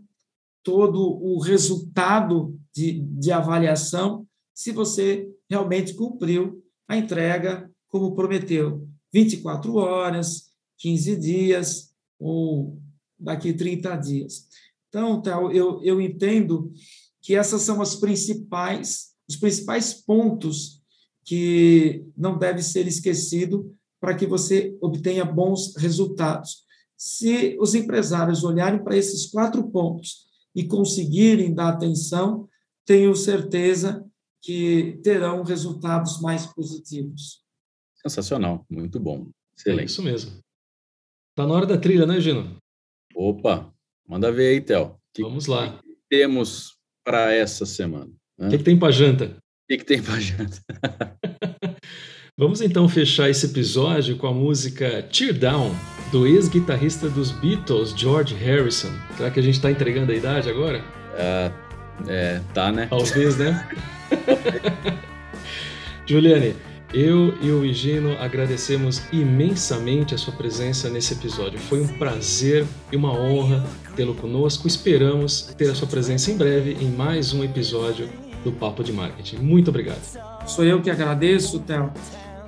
todo 0.64 1.00
o 1.02 1.40
resultado 1.40 2.56
de, 2.72 3.02
de 3.02 3.32
avaliação 3.32 4.28
se 4.54 4.72
você 4.72 5.28
realmente 5.50 5.96
cumpriu 5.96 6.64
a 6.88 6.96
entrega 6.96 7.68
como 7.90 8.16
prometeu. 8.16 8.88
24 9.16 9.76
horas, 9.76 10.52
15 10.80 11.16
dias 11.16 11.94
ou 12.20 12.78
daqui 13.18 13.54
30 13.54 13.96
dias. 13.96 14.46
Então, 14.90 15.22
eu, 15.54 15.82
eu 15.82 16.02
entendo 16.02 16.74
que 17.22 17.34
essas 17.34 17.62
são 17.62 17.82
as 17.82 17.96
principais, 17.96 19.14
os 19.28 19.38
principais 19.38 19.94
pontos 19.94 20.82
que 21.24 22.06
não 22.16 22.38
deve 22.38 22.62
ser 22.62 22.88
esquecido 22.88 23.74
para 24.02 24.16
que 24.16 24.28
você 24.28 24.78
obtenha 24.82 25.24
bons 25.24 25.76
resultados. 25.78 26.66
Se 26.98 27.58
os 27.60 27.74
empresários 27.74 28.44
olharem 28.44 28.84
para 28.84 28.98
esses 28.98 29.28
quatro 29.28 29.66
pontos 29.70 30.26
e 30.54 30.66
conseguirem 30.66 31.54
dar 31.54 31.70
atenção, 31.70 32.50
tenho 32.86 33.16
certeza 33.16 34.06
que 34.42 35.00
terão 35.02 35.42
resultados 35.42 36.20
mais 36.20 36.46
positivos. 36.46 37.45
Sensacional, 38.06 38.64
muito 38.70 39.00
bom. 39.00 39.28
Excelente. 39.58 39.82
É 39.82 39.86
isso 39.86 40.04
mesmo. 40.04 40.40
Tá 41.36 41.48
na 41.48 41.54
hora 41.54 41.66
da 41.66 41.78
trilha, 41.78 42.06
né, 42.06 42.22
Gino? 42.22 42.58
Opa, 43.16 43.74
manda 44.08 44.32
ver 44.32 44.50
aí, 44.50 44.62
Théo. 44.62 44.96
Vamos 45.20 45.48
lá. 45.48 45.80
Que 45.82 45.98
temos 46.10 46.76
para 47.04 47.34
essa 47.34 47.66
semana? 47.66 48.12
O 48.38 48.50
que, 48.50 48.60
que, 48.60 48.64
tem 48.64 48.78
para 48.78 48.92
janta? 48.92 49.26
O 49.26 49.68
que, 49.68 49.78
que 49.78 49.86
tem 49.86 50.04
para 50.04 50.20
janta? 50.20 50.58
Vamos 52.38 52.62
então 52.62 52.88
fechar 52.88 53.30
esse 53.30 53.46
episódio 53.46 54.18
com 54.18 54.28
a 54.28 54.34
música 54.34 55.02
Tear 55.04 55.34
Down, 55.34 55.72
do 56.12 56.28
ex-guitarrista 56.28 57.10
dos 57.10 57.32
Beatles, 57.32 57.92
George 57.92 58.36
Harrison. 58.36 58.92
Será 59.16 59.32
que 59.32 59.40
a 59.40 59.44
gente 59.44 59.56
está 59.56 59.72
entregando 59.72 60.12
a 60.12 60.16
idade 60.16 60.50
agora? 60.50 60.84
É, 61.16 61.52
é, 62.08 62.42
tá, 62.54 62.72
né? 62.72 62.88
Talvez, 62.88 63.38
né? 63.38 63.68
Juliane, 66.06 66.56
eu 66.96 67.38
e 67.42 67.52
o 67.52 67.66
Higino 67.66 68.16
agradecemos 68.22 69.02
imensamente 69.12 70.16
a 70.16 70.18
sua 70.18 70.34
presença 70.34 70.90
nesse 70.90 71.14
episódio. 71.14 71.60
Foi 71.60 71.82
um 71.82 71.88
prazer 71.88 72.66
e 72.90 72.96
uma 72.96 73.12
honra 73.12 73.66
tê-lo 73.98 74.16
conosco. 74.16 74.66
Esperamos 74.66 75.54
ter 75.58 75.70
a 75.70 75.76
sua 75.76 75.90
presença 75.90 76.32
em 76.32 76.38
breve 76.38 76.78
em 76.80 76.90
mais 76.90 77.34
um 77.34 77.44
episódio 77.44 78.10
do 78.46 78.52
Papo 78.54 78.82
de 78.82 78.94
Marketing. 78.94 79.38
Muito 79.38 79.68
obrigado. 79.68 80.00
Sou 80.48 80.64
eu 80.64 80.82
que 80.82 80.90
agradeço, 80.90 81.60
Théo. 81.60 81.92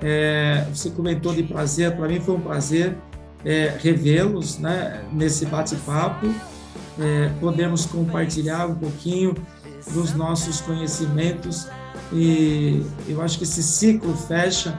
É, 0.00 0.64
você 0.72 0.88
comentou 0.90 1.34
de 1.34 1.42
prazer, 1.42 1.94
para 1.94 2.08
mim 2.08 2.18
foi 2.18 2.36
um 2.36 2.40
prazer 2.40 2.96
é, 3.44 3.76
revê-los 3.78 4.58
né, 4.58 5.04
nesse 5.12 5.44
bate-papo. 5.44 6.26
É, 6.98 7.30
podemos 7.38 7.84
compartilhar 7.84 8.66
um 8.66 8.76
pouquinho 8.76 9.34
dos 9.92 10.14
nossos 10.14 10.62
conhecimentos 10.62 11.68
e 12.12 12.82
eu 13.08 13.20
acho 13.22 13.38
que 13.38 13.44
esse 13.44 13.62
ciclo 13.62 14.14
fecha 14.14 14.76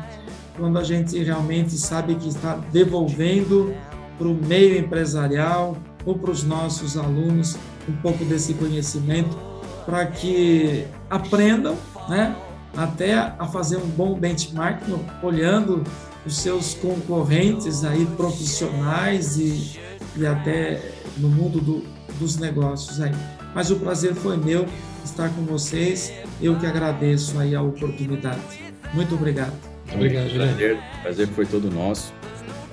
quando 0.57 0.77
a 0.77 0.83
gente 0.83 1.17
realmente 1.23 1.77
sabe 1.77 2.15
que 2.15 2.27
está 2.27 2.55
devolvendo 2.71 3.73
para 4.17 4.27
o 4.27 4.33
meio 4.33 4.77
empresarial 4.77 5.77
ou 6.05 6.17
para 6.17 6.31
os 6.31 6.43
nossos 6.43 6.97
alunos 6.97 7.57
um 7.87 7.93
pouco 8.01 8.25
desse 8.25 8.53
conhecimento 8.53 9.37
para 9.85 10.05
que 10.05 10.85
aprendam, 11.09 11.75
né, 12.07 12.35
até 12.77 13.13
a 13.13 13.47
fazer 13.47 13.77
um 13.77 13.87
bom 13.87 14.19
benchmark 14.19 14.83
olhando 15.23 15.83
os 16.25 16.37
seus 16.37 16.75
concorrentes 16.75 17.83
aí 17.83 18.05
profissionais 18.05 19.37
e, 19.37 19.79
e 20.15 20.25
até 20.25 20.81
no 21.17 21.29
mundo 21.29 21.59
do, 21.59 21.83
dos 22.19 22.37
negócios 22.37 22.99
aí. 23.01 23.13
Mas 23.53 23.71
o 23.71 23.77
prazer 23.77 24.13
foi 24.13 24.37
meu 24.37 24.65
estar 25.03 25.29
com 25.29 25.43
vocês. 25.43 26.13
Eu 26.41 26.57
que 26.57 26.65
agradeço 26.65 27.39
aí 27.39 27.55
a 27.55 27.61
oportunidade. 27.61 28.61
Muito 28.93 29.15
obrigado. 29.15 29.53
Muito 29.87 29.95
obrigado, 29.95 30.29
Juliano. 30.29 30.51
Prazer, 30.55 30.79
prazer 31.01 31.27
foi 31.29 31.45
todo 31.45 31.71
nosso. 31.71 32.13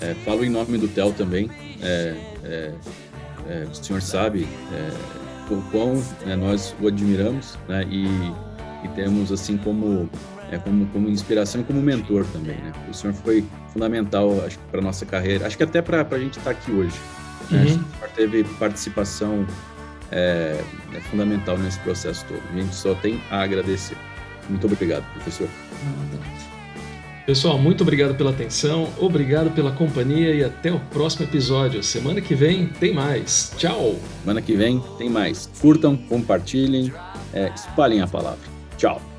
É, 0.01 0.15
falo 0.25 0.45
em 0.45 0.51
nome 0.51 0.77
do 0.79 0.89
TEL 0.89 1.13
também. 1.13 1.51
É, 1.81 2.15
é, 2.45 2.73
é, 3.49 3.67
o 3.71 3.75
senhor 3.75 4.03
sabe 4.03 4.47
é, 4.73 5.53
o 5.53 5.63
quão 5.71 6.03
né, 6.25 6.37
nós 6.37 6.75
o 6.81 6.89
admiramos 6.89 7.59
né, 7.69 7.87
e, 7.91 8.07
e, 8.85 8.89
temos 8.95 9.31
assim 9.31 9.57
como, 9.57 10.09
é, 10.51 10.59
como, 10.59 10.87
como 10.87 11.09
inspiração 11.09 11.61
e 11.61 11.65
como 11.65 11.81
mentor 11.81 12.27
também. 12.33 12.57
Né? 12.57 12.73
O 12.91 12.95
senhor 12.95 13.15
foi 13.15 13.45
fundamental, 13.73 14.45
acho 14.45 14.59
para 14.71 14.81
nossa 14.81 15.07
carreira, 15.07 15.47
acho 15.47 15.57
que 15.57 15.63
até 15.63 15.81
para 15.81 16.07
a 16.09 16.19
gente 16.19 16.39
estar 16.39 16.45
tá 16.45 16.51
aqui 16.51 16.71
hoje. 16.71 16.95
Né? 17.51 17.63
Uhum. 17.63 17.69
Senhor 17.69 18.11
teve 18.15 18.45
participação 18.59 19.47
é, 20.11 20.61
é, 20.95 21.01
fundamental 21.03 21.59
nesse 21.59 21.79
processo 21.81 22.25
todo. 22.27 22.43
A 22.53 22.57
gente 22.61 22.75
só 22.75 22.95
tem 22.95 23.21
a 23.31 23.43
agradecer. 23.43 23.97
Muito 24.49 24.67
obrigado, 24.67 25.05
professor. 25.13 25.49
Pessoal, 27.27 27.59
muito 27.59 27.81
obrigado 27.81 28.15
pela 28.15 28.31
atenção, 28.31 28.89
obrigado 29.01 29.51
pela 29.51 29.73
companhia 29.73 30.33
e 30.33 30.45
até 30.45 30.71
o 30.71 30.79
próximo 30.79 31.27
episódio. 31.27 31.83
Semana 31.83 32.21
que 32.21 32.37
vem 32.37 32.69
tem 32.69 32.95
mais. 32.95 33.53
Tchau! 33.59 33.97
Semana 34.21 34.41
que 34.41 34.55
vem 34.55 34.81
tem 34.97 35.11
mais. 35.11 35.51
Curtam, 35.61 35.97
compartilhem, 35.97 36.93
é, 37.35 37.53
espalhem 37.53 38.01
a 38.01 38.07
palavra. 38.07 38.39
Tchau! 38.79 39.16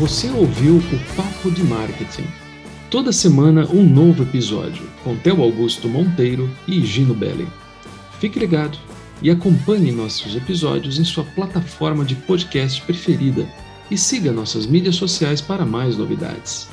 Você 0.00 0.30
ouviu 0.30 0.78
o 0.78 1.14
Papo 1.14 1.50
de 1.50 1.62
Marketing. 1.62 2.24
Toda 2.90 3.12
semana 3.12 3.66
um 3.66 3.86
novo 3.86 4.22
episódio 4.22 4.82
com 5.04 5.14
Theo 5.14 5.42
Augusto 5.42 5.90
Monteiro 5.90 6.50
e 6.66 6.80
Gino 6.80 7.12
Belli. 7.12 7.46
Fique 8.18 8.38
ligado 8.38 8.78
e 9.20 9.30
acompanhe 9.30 9.92
nossos 9.92 10.34
episódios 10.34 10.98
em 10.98 11.04
sua 11.04 11.22
plataforma 11.22 12.02
de 12.02 12.14
podcast 12.14 12.80
preferida 12.80 13.46
e 13.90 13.98
siga 13.98 14.32
nossas 14.32 14.64
mídias 14.64 14.96
sociais 14.96 15.42
para 15.42 15.66
mais 15.66 15.98
novidades. 15.98 16.70